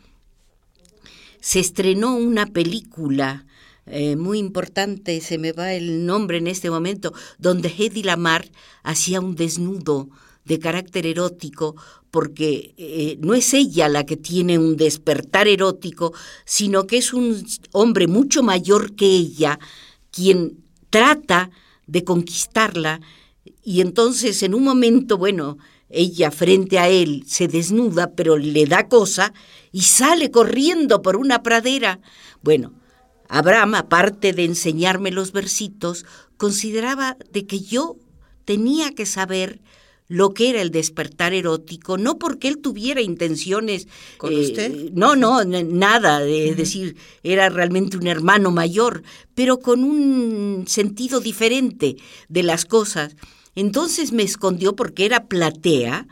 se 1.39 1.59
estrenó 1.59 2.15
una 2.15 2.47
película 2.47 3.45
eh, 3.87 4.15
muy 4.15 4.39
importante, 4.39 5.21
se 5.21 5.37
me 5.37 5.51
va 5.51 5.73
el 5.73 6.05
nombre 6.05 6.37
en 6.37 6.47
este 6.47 6.69
momento, 6.69 7.13
donde 7.37 7.69
Hedy 7.69 8.03
Lamar 8.03 8.49
hacía 8.83 9.21
un 9.21 9.35
desnudo 9.35 10.09
de 10.43 10.59
carácter 10.59 11.05
erótico, 11.05 11.75
porque 12.11 12.73
eh, 12.77 13.17
no 13.19 13.33
es 13.33 13.53
ella 13.53 13.89
la 13.89 14.05
que 14.05 14.17
tiene 14.17 14.57
un 14.57 14.77
despertar 14.77 15.47
erótico, 15.47 16.13
sino 16.45 16.87
que 16.87 16.97
es 16.97 17.13
un 17.13 17.45
hombre 17.71 18.07
mucho 18.07 18.41
mayor 18.41 18.95
que 18.95 19.05
ella 19.05 19.59
quien 20.11 20.63
trata 20.89 21.49
de 21.87 22.03
conquistarla 22.03 23.01
y 23.63 23.81
entonces 23.81 24.43
en 24.43 24.53
un 24.53 24.63
momento, 24.63 25.17
bueno, 25.17 25.57
ella 25.89 26.31
frente 26.31 26.79
a 26.79 26.87
él 26.87 27.23
se 27.27 27.47
desnuda, 27.47 28.11
pero 28.15 28.37
le 28.37 28.65
da 28.65 28.87
cosa 28.87 29.33
y 29.71 29.81
sale 29.81 30.31
corriendo 30.31 31.01
por 31.01 31.15
una 31.15 31.43
pradera. 31.43 31.99
Bueno, 32.41 32.73
Abraham, 33.29 33.75
aparte 33.75 34.33
de 34.33 34.45
enseñarme 34.45 35.11
los 35.11 35.31
versitos, 35.31 36.05
consideraba 36.37 37.17
de 37.31 37.45
que 37.45 37.59
yo 37.59 37.97
tenía 38.45 38.91
que 38.91 39.05
saber 39.05 39.59
lo 40.07 40.33
que 40.33 40.51
era 40.51 40.61
el 40.61 40.69
despertar 40.69 41.33
erótico, 41.33 41.97
no 41.97 42.19
porque 42.19 42.47
él 42.47 42.59
tuviera 42.59 43.01
intenciones. 43.01 43.87
¿Con 44.17 44.33
eh, 44.33 44.39
usted? 44.39 44.91
No, 44.93 45.15
no, 45.15 45.43
nada, 45.43 46.23
es 46.23 46.57
decir, 46.57 46.95
era 47.23 47.49
realmente 47.49 47.97
un 47.97 48.07
hermano 48.07 48.51
mayor, 48.51 49.03
pero 49.33 49.59
con 49.59 49.83
un 49.83 50.65
sentido 50.67 51.19
diferente 51.19 51.97
de 52.29 52.43
las 52.43 52.65
cosas. 52.65 53.15
Entonces 53.55 54.11
me 54.11 54.23
escondió 54.23 54.75
porque 54.75 55.05
era 55.05 55.25
platea, 55.25 56.07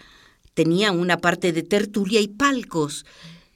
tenía 0.54 0.92
una 0.92 1.18
parte 1.18 1.52
de 1.52 1.62
tertulia 1.62 2.20
y 2.20 2.28
palcos. 2.28 3.06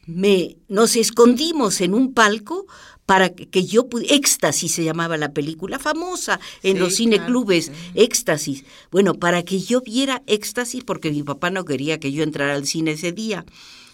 Me, 0.05 0.57
nos 0.67 0.95
escondimos 0.95 1.81
en 1.81 1.93
un 1.93 2.13
palco 2.13 2.65
para 3.07 3.29
que 3.29 3.65
yo 3.65 3.87
pudiera, 3.87 4.15
Éxtasis 4.15 4.73
se 4.73 4.83
llamaba 4.83 5.15
la 5.15 5.31
película, 5.31 5.79
famosa 5.79 6.41
en 6.61 6.77
los 6.77 6.97
cineclubes, 6.97 7.71
Éxtasis. 7.95 8.65
Bueno, 8.91 9.13
para 9.13 9.43
que 9.43 9.59
yo 9.59 9.79
viera 9.79 10.23
Éxtasis, 10.27 10.83
porque 10.83 11.09
mi 11.09 11.23
papá 11.23 11.49
no 11.49 11.63
quería 11.63 12.01
que 12.01 12.11
yo 12.11 12.21
entrara 12.21 12.53
al 12.53 12.67
cine 12.67 12.91
ese 12.91 13.13
día. 13.13 13.45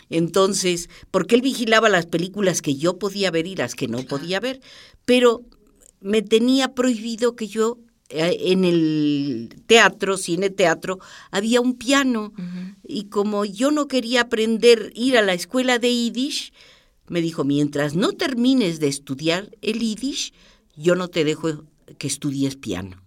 Entonces, 0.10 0.89
porque 1.12 1.36
él 1.36 1.43
vigilaba 1.43 1.89
las 1.89 2.08
películas 2.08 2.63
que 2.63 2.76
yo 2.76 2.97
podía 2.97 3.30
ver 3.30 3.45
y 3.45 3.56
las 3.56 3.76
que 3.76 3.88
no 3.88 4.02
podía 4.02 4.39
ver, 4.39 4.62
pero 5.06 5.43
me 6.02 6.23
tenía 6.23 6.73
prohibido 6.73 7.36
que 7.36 7.47
yo 7.47 7.78
eh, 8.10 8.38
en 8.52 8.65
el 8.65 9.62
teatro, 9.67 10.17
cine 10.17 10.49
teatro, 10.49 10.97
había 11.30 11.62
un 11.62 11.76
piano 11.76 12.34
y 12.84 13.06
como 13.06 13.45
yo 13.45 13.69
no 13.69 13.88
quería 13.88 14.21
aprender 14.21 14.91
ir 14.95 15.19
a 15.19 15.21
la 15.21 15.34
escuela 15.34 15.78
de 15.78 15.93
Yiddish, 15.93 16.52
me 17.13 17.21
dijo, 17.21 17.45
mientras 17.45 17.95
no 17.95 18.12
termines 18.12 18.80
de 18.80 18.88
estudiar 18.88 19.52
el 19.62 19.80
Yiddish, 19.80 20.34
yo 20.76 20.95
no 20.95 21.08
te 21.08 21.23
dejo 21.23 21.63
que 21.97 22.08
estudies 22.08 22.56
piano. 22.58 22.97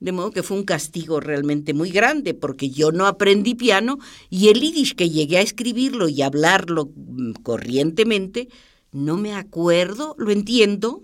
De 0.00 0.12
modo 0.12 0.30
que 0.30 0.42
fue 0.42 0.56
un 0.56 0.64
castigo 0.64 1.20
realmente 1.20 1.72
muy 1.72 1.90
grande, 1.90 2.34
porque 2.34 2.70
yo 2.70 2.92
no 2.92 3.06
aprendí 3.06 3.54
piano 3.54 3.98
y 4.30 4.48
el 4.48 4.60
yiddish 4.60 4.94
que 4.94 5.10
llegué 5.10 5.38
a 5.38 5.42
escribirlo 5.42 6.08
y 6.08 6.22
hablarlo 6.22 6.92
mm, 6.94 7.32
corrientemente, 7.42 8.48
no 8.92 9.16
me 9.16 9.34
acuerdo, 9.34 10.14
lo 10.18 10.30
entiendo, 10.30 11.02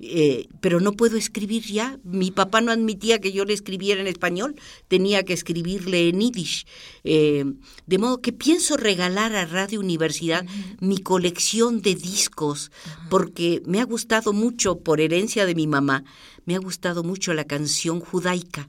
eh, 0.00 0.48
pero 0.60 0.80
no 0.80 0.92
puedo 0.92 1.16
escribir 1.16 1.62
ya. 1.64 1.98
Mi 2.04 2.30
papá 2.30 2.60
no 2.60 2.72
admitía 2.72 3.20
que 3.20 3.32
yo 3.32 3.44
le 3.44 3.52
escribiera 3.52 4.00
en 4.00 4.06
español, 4.06 4.56
tenía 4.88 5.24
que 5.24 5.32
escribirle 5.32 6.08
en 6.08 6.20
yiddish. 6.20 6.66
Eh, 7.04 7.44
de 7.86 7.98
modo 7.98 8.20
que 8.20 8.32
pienso 8.32 8.76
regalar 8.76 9.34
a 9.34 9.46
Radio 9.46 9.80
Universidad 9.80 10.44
mi 10.80 10.98
colección 10.98 11.82
de 11.82 11.94
discos, 11.94 12.70
porque 13.08 13.62
me 13.66 13.80
ha 13.80 13.84
gustado 13.84 14.32
mucho, 14.32 14.78
por 14.78 15.00
herencia 15.00 15.46
de 15.46 15.54
mi 15.54 15.66
mamá, 15.66 16.04
me 16.46 16.54
ha 16.54 16.58
gustado 16.58 17.02
mucho 17.02 17.34
la 17.34 17.44
canción 17.44 18.00
judaica, 18.00 18.66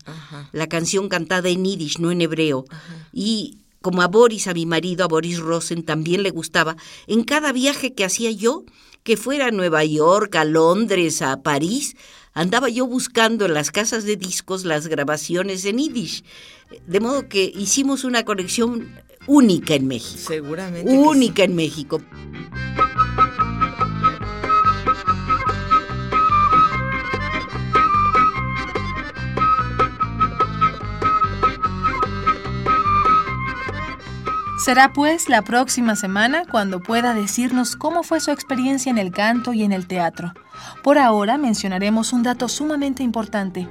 la 0.52 0.68
canción 0.68 1.10
cantada 1.10 1.50
en 1.50 1.64
yiddish, 1.66 2.00
no 2.00 2.12
en 2.12 2.22
hebreo. 2.22 2.66
Y 3.14 3.58
como 3.82 4.02
a 4.02 4.08
Boris, 4.08 4.48
a 4.48 4.54
mi 4.54 4.66
marido, 4.66 5.04
a 5.04 5.08
Boris 5.08 5.40
Rosen, 5.40 5.84
también 5.84 6.24
le 6.24 6.30
gustaba, 6.30 6.76
en 7.08 7.24
cada 7.24 7.52
viaje 7.52 7.94
que 7.94 8.06
hacía 8.06 8.32
yo, 8.32 8.64
que 9.04 9.18
fuera 9.18 9.48
a 9.48 9.52
Nueva 9.52 9.84
York, 9.84 10.36
a 10.36 10.46
Londres, 10.46 11.22
a 11.22 11.42
París, 11.42 11.96
andaba 12.34 12.70
yo 12.70 12.86
buscando 12.86 13.46
en 13.46 13.54
las 13.54 13.72
casas 13.72 14.04
de 14.04 14.16
discos 14.16 14.64
las 14.64 14.88
grabaciones 14.88 15.66
en 15.66 15.80
Yiddish. 15.80 16.24
De 16.88 17.00
modo 17.00 17.28
que 17.28 17.52
hicimos 17.56 18.04
una 18.04 18.24
conexión 18.24 18.90
única 19.28 19.74
en 19.74 19.88
México. 19.88 20.22
Seguramente. 20.28 20.92
Única 20.92 21.44
en 21.44 21.56
México. 21.56 22.02
Será 34.64 34.94
pues 34.94 35.28
la 35.28 35.42
próxima 35.42 35.96
semana 35.96 36.44
cuando 36.46 36.82
pueda 36.82 37.16
decirnos 37.16 37.76
cómo 37.76 38.04
fue 38.04 38.20
su 38.20 38.30
experiencia 38.30 38.92
en 38.92 39.00
el 39.00 39.12
canto 39.12 39.54
y 39.54 39.64
en 39.64 39.72
el 39.72 39.88
teatro. 39.88 40.34
Por 40.84 41.00
ahora 41.00 41.40
mencionaremos 41.40 42.14
un 42.14 42.22
dato 42.22 42.48
sumamente 42.48 43.02
importante. 43.02 43.68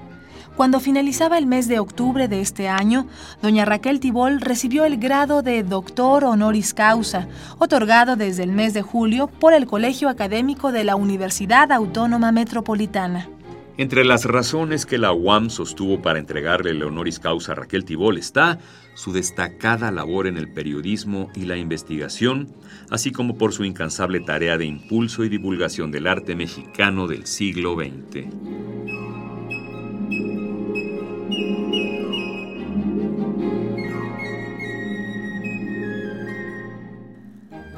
Cuando 0.56 0.80
finalizaba 0.80 1.38
el 1.38 1.46
mes 1.46 1.68
de 1.68 1.78
octubre 1.78 2.26
de 2.26 2.40
este 2.40 2.68
año, 2.68 3.06
doña 3.40 3.64
Raquel 3.64 4.00
Tibol 4.00 4.40
recibió 4.40 4.84
el 4.84 4.96
grado 4.96 5.42
de 5.42 5.62
doctor 5.62 6.24
honoris 6.24 6.74
causa, 6.74 7.28
otorgado 7.58 8.16
desde 8.16 8.42
el 8.42 8.50
mes 8.50 8.74
de 8.74 8.82
julio 8.82 9.28
por 9.28 9.54
el 9.54 9.66
Colegio 9.66 10.08
Académico 10.08 10.72
de 10.72 10.82
la 10.82 10.96
Universidad 10.96 11.70
Autónoma 11.70 12.32
Metropolitana. 12.32 13.28
Entre 13.76 14.04
las 14.04 14.24
razones 14.24 14.84
que 14.84 14.98
la 14.98 15.12
UAM 15.12 15.48
sostuvo 15.48 16.02
para 16.02 16.18
entregarle 16.18 16.70
el 16.70 16.82
honoris 16.82 17.18
causa 17.18 17.52
a 17.52 17.54
Raquel 17.54 17.84
Tibol 17.84 18.18
está 18.18 18.58
su 18.94 19.12
destacada 19.12 19.90
labor 19.90 20.26
en 20.26 20.36
el 20.36 20.52
periodismo 20.52 21.30
y 21.34 21.46
la 21.46 21.56
investigación, 21.56 22.48
así 22.90 23.12
como 23.12 23.38
por 23.38 23.52
su 23.52 23.64
incansable 23.64 24.20
tarea 24.20 24.58
de 24.58 24.66
impulso 24.66 25.24
y 25.24 25.28
divulgación 25.28 25.90
del 25.90 26.06
arte 26.06 26.34
mexicano 26.34 27.06
del 27.06 27.26
siglo 27.26 27.74
XX. 27.74 28.26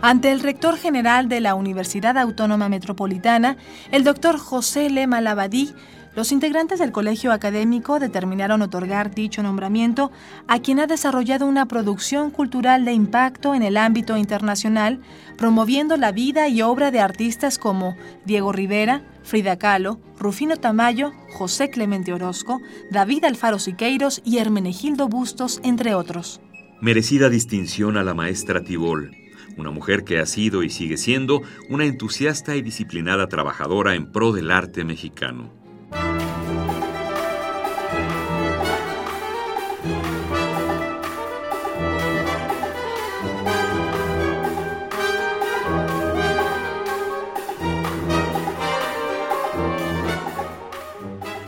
Ante 0.05 0.33
el 0.33 0.41
rector 0.41 0.79
general 0.79 1.29
de 1.29 1.41
la 1.41 1.55
Universidad 1.55 2.19
Autónoma 2.19 2.69
Metropolitana, 2.69 3.57
el 3.93 4.03
doctor 4.03 4.37
José 4.37 4.91
Lema 4.91 5.21
Labadí, 5.21 5.73
los 6.17 6.33
integrantes 6.33 6.81
del 6.81 6.91
colegio 6.91 7.31
académico 7.31 8.01
determinaron 8.01 8.63
otorgar 8.63 9.15
dicho 9.15 9.45
nombramiento 9.45 10.11
a 10.49 10.59
quien 10.59 10.81
ha 10.81 10.89
desarrollado 10.89 11.47
una 11.47 11.67
producción 11.67 12.33
cultural 12.33 12.85
de 12.85 12.93
impacto 12.93 13.55
en 13.55 13.63
el 13.63 13.77
ámbito 13.77 14.17
internacional, 14.17 14.99
promoviendo 15.39 15.97
la 15.97 16.11
vida 16.11 16.49
y 16.49 16.63
obra 16.63 16.91
de 16.91 16.99
artistas 16.99 17.57
como 17.57 17.95
Diego 18.25 18.51
Rivera, 18.51 19.05
Frida 19.23 19.57
Kahlo, 19.57 20.01
Rufino 20.19 20.57
Tamayo, 20.57 21.13
José 21.33 21.71
Clemente 21.71 22.13
Orozco, 22.13 22.61
David 22.91 23.25
Alfaro 23.25 23.61
Siqueiros 23.61 24.21
y 24.25 24.39
Hermenegildo 24.39 25.09
Bustos, 25.09 25.61
entre 25.63 25.95
otros. 25.95 26.41
Merecida 26.81 27.29
distinción 27.29 27.97
a 27.97 28.03
la 28.03 28.15
maestra 28.15 28.65
Tibol 28.65 29.22
una 29.57 29.71
mujer 29.71 30.05
que 30.05 30.19
ha 30.19 30.27
sido 30.27 30.63
y 30.63 30.71
sigue 30.71 30.97
siendo 30.97 31.43
una 31.69 31.85
entusiasta 31.85 32.57
y 32.57 32.63
disciplinada 32.63 33.29
trabajadora 33.29 33.95
en 33.95 34.11
pro 34.11 34.33
del 34.33 34.51
arte 34.51 34.85
mexicano. 34.85 35.51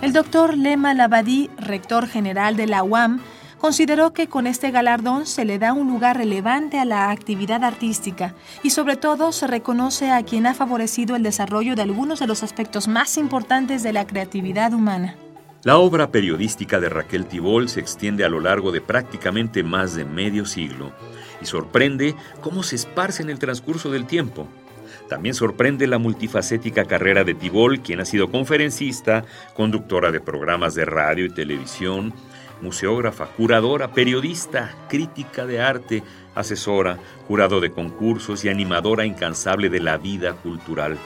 El 0.05 0.13
doctor 0.13 0.57
Lema 0.57 0.93
Labadí, 0.93 1.49
rector 1.57 2.07
general 2.07 2.57
de 2.57 2.67
la 2.67 2.83
UAM, 2.83 3.21
consideró 3.65 4.13
que 4.13 4.27
con 4.27 4.47
este 4.47 4.71
galardón 4.71 5.25
se 5.25 5.47
le 5.47 5.59
da 5.59 5.73
un 5.73 5.89
lugar 5.89 6.19
relevante 6.19 6.79
a 6.79 6.85
la 6.85 7.11
actividad 7.11 7.65
artística 7.65 8.35
y 8.63 8.69
sobre 8.69 8.97
todo 8.97 9.33
se 9.33 9.47
reconoce 9.47 10.11
a 10.11 10.23
quien 10.23 10.47
ha 10.47 10.53
favorecido 10.53 11.17
el 11.17 11.23
desarrollo 11.23 11.75
de 11.75 11.81
algunos 11.81 12.21
de 12.21 12.27
los 12.27 12.43
aspectos 12.43 12.89
más 12.89 13.17
importantes 13.17 13.83
de 13.83 13.95
la 13.95 14.07
creatividad 14.07 14.75
humana. 14.75 15.17
La 15.63 15.79
obra 15.79 16.11
periodística 16.11 16.79
de 16.79 16.91
Raquel 16.91 17.25
Tibol 17.25 17.71
se 17.71 17.81
extiende 17.81 18.23
a 18.27 18.29
lo 18.29 18.39
largo 18.39 18.71
de 18.71 18.83
prácticamente 18.83 19.63
más 19.63 19.95
de 19.95 20.05
medio 20.05 20.45
siglo 20.45 20.93
y 21.41 21.47
sorprende 21.47 22.15
cómo 22.43 22.63
se 22.65 22.77
esparce 22.77 23.23
en 23.23 23.31
el 23.31 23.39
transcurso 23.39 23.91
del 23.91 24.05
tiempo. 24.05 24.47
También 25.09 25.35
sorprende 25.35 25.87
la 25.87 25.97
multifacética 25.97 26.85
carrera 26.85 27.25
de 27.25 27.33
Tibol, 27.33 27.81
quien 27.81 28.01
ha 28.01 28.05
sido 28.05 28.31
conferencista, 28.31 29.25
conductora 29.55 30.11
de 30.11 30.21
programas 30.21 30.75
de 30.75 30.85
radio 30.85 31.25
y 31.25 31.31
televisión, 31.31 32.13
museógrafa, 32.61 33.27
curadora, 33.27 33.93
periodista, 33.93 34.75
crítica 34.89 35.47
de 35.47 35.61
arte, 35.61 36.03
asesora, 36.35 36.99
jurado 37.29 37.61
de 37.61 37.71
concursos 37.71 38.45
y 38.45 38.49
animadora 38.49 39.05
incansable 39.05 39.69
de 39.69 39.81
la 39.81 39.99
vida 39.99 40.33
cultural. 40.35 40.99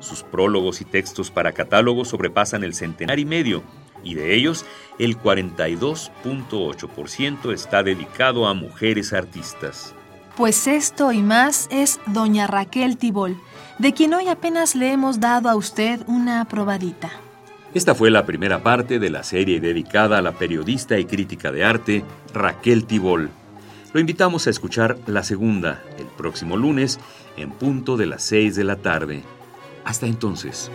Sus 0.00 0.22
prólogos 0.22 0.80
y 0.80 0.84
textos 0.84 1.30
para 1.30 1.52
catálogos 1.52 2.08
sobrepasan 2.08 2.64
el 2.64 2.74
centenar 2.74 3.18
y 3.18 3.24
medio, 3.24 3.62
y 4.02 4.14
de 4.14 4.34
ellos 4.34 4.64
el 4.98 5.18
42.8% 5.18 7.52
está 7.52 7.82
dedicado 7.82 8.46
a 8.46 8.54
mujeres 8.54 9.12
artistas. 9.12 9.94
Pues 10.36 10.66
esto 10.66 11.12
y 11.12 11.22
más 11.22 11.68
es 11.70 12.00
doña 12.06 12.46
Raquel 12.46 12.98
Tibol, 12.98 13.40
de 13.78 13.94
quien 13.94 14.14
hoy 14.14 14.28
apenas 14.28 14.74
le 14.74 14.92
hemos 14.92 15.18
dado 15.18 15.48
a 15.48 15.56
usted 15.56 16.00
una 16.06 16.44
probadita. 16.44 17.10
Esta 17.76 17.94
fue 17.94 18.10
la 18.10 18.24
primera 18.24 18.62
parte 18.62 18.98
de 18.98 19.10
la 19.10 19.22
serie 19.22 19.60
dedicada 19.60 20.16
a 20.16 20.22
la 20.22 20.32
periodista 20.32 20.98
y 20.98 21.04
crítica 21.04 21.52
de 21.52 21.62
arte 21.62 22.04
Raquel 22.32 22.86
Tibol. 22.86 23.28
Lo 23.92 24.00
invitamos 24.00 24.46
a 24.46 24.50
escuchar 24.50 24.96
la 25.04 25.22
segunda 25.22 25.82
el 25.98 26.06
próximo 26.06 26.56
lunes 26.56 26.98
en 27.36 27.50
punto 27.50 27.98
de 27.98 28.06
las 28.06 28.22
6 28.22 28.56
de 28.56 28.64
la 28.64 28.76
tarde. 28.76 29.24
Hasta 29.84 30.06
entonces. 30.06 30.70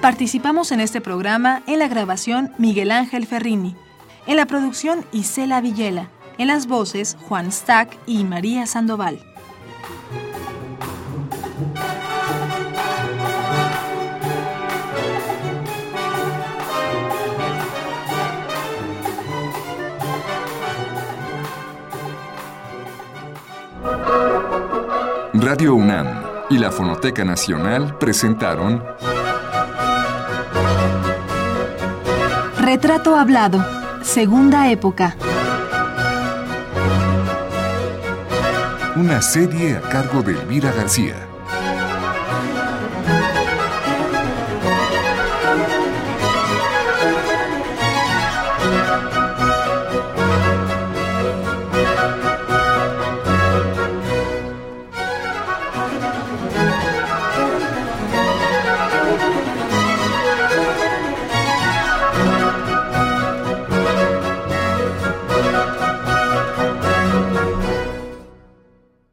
Participamos 0.00 0.72
en 0.72 0.80
este 0.80 1.00
programa 1.00 1.62
en 1.68 1.78
la 1.78 1.86
grabación 1.86 2.50
Miguel 2.58 2.90
Ángel 2.90 3.24
Ferrini, 3.24 3.76
en 4.26 4.36
la 4.36 4.46
producción 4.46 5.04
Isela 5.12 5.60
Villela 5.60 6.10
en 6.38 6.48
las 6.48 6.66
voces 6.66 7.16
Juan 7.28 7.52
Stack 7.52 7.98
y 8.06 8.24
María 8.24 8.66
Sandoval. 8.66 9.20
Radio 25.34 25.74
UNAM 25.74 26.22
y 26.50 26.58
la 26.58 26.72
Fonoteca 26.72 27.24
Nacional 27.24 27.96
presentaron 27.98 28.82
Retrato 32.58 33.16
Hablado, 33.16 33.64
Segunda 34.02 34.70
Época. 34.70 35.14
Una 38.96 39.20
serie 39.20 39.76
a 39.76 39.80
cargo 39.82 40.22
de 40.22 40.32
Elvira 40.32 40.72
García. 40.72 41.25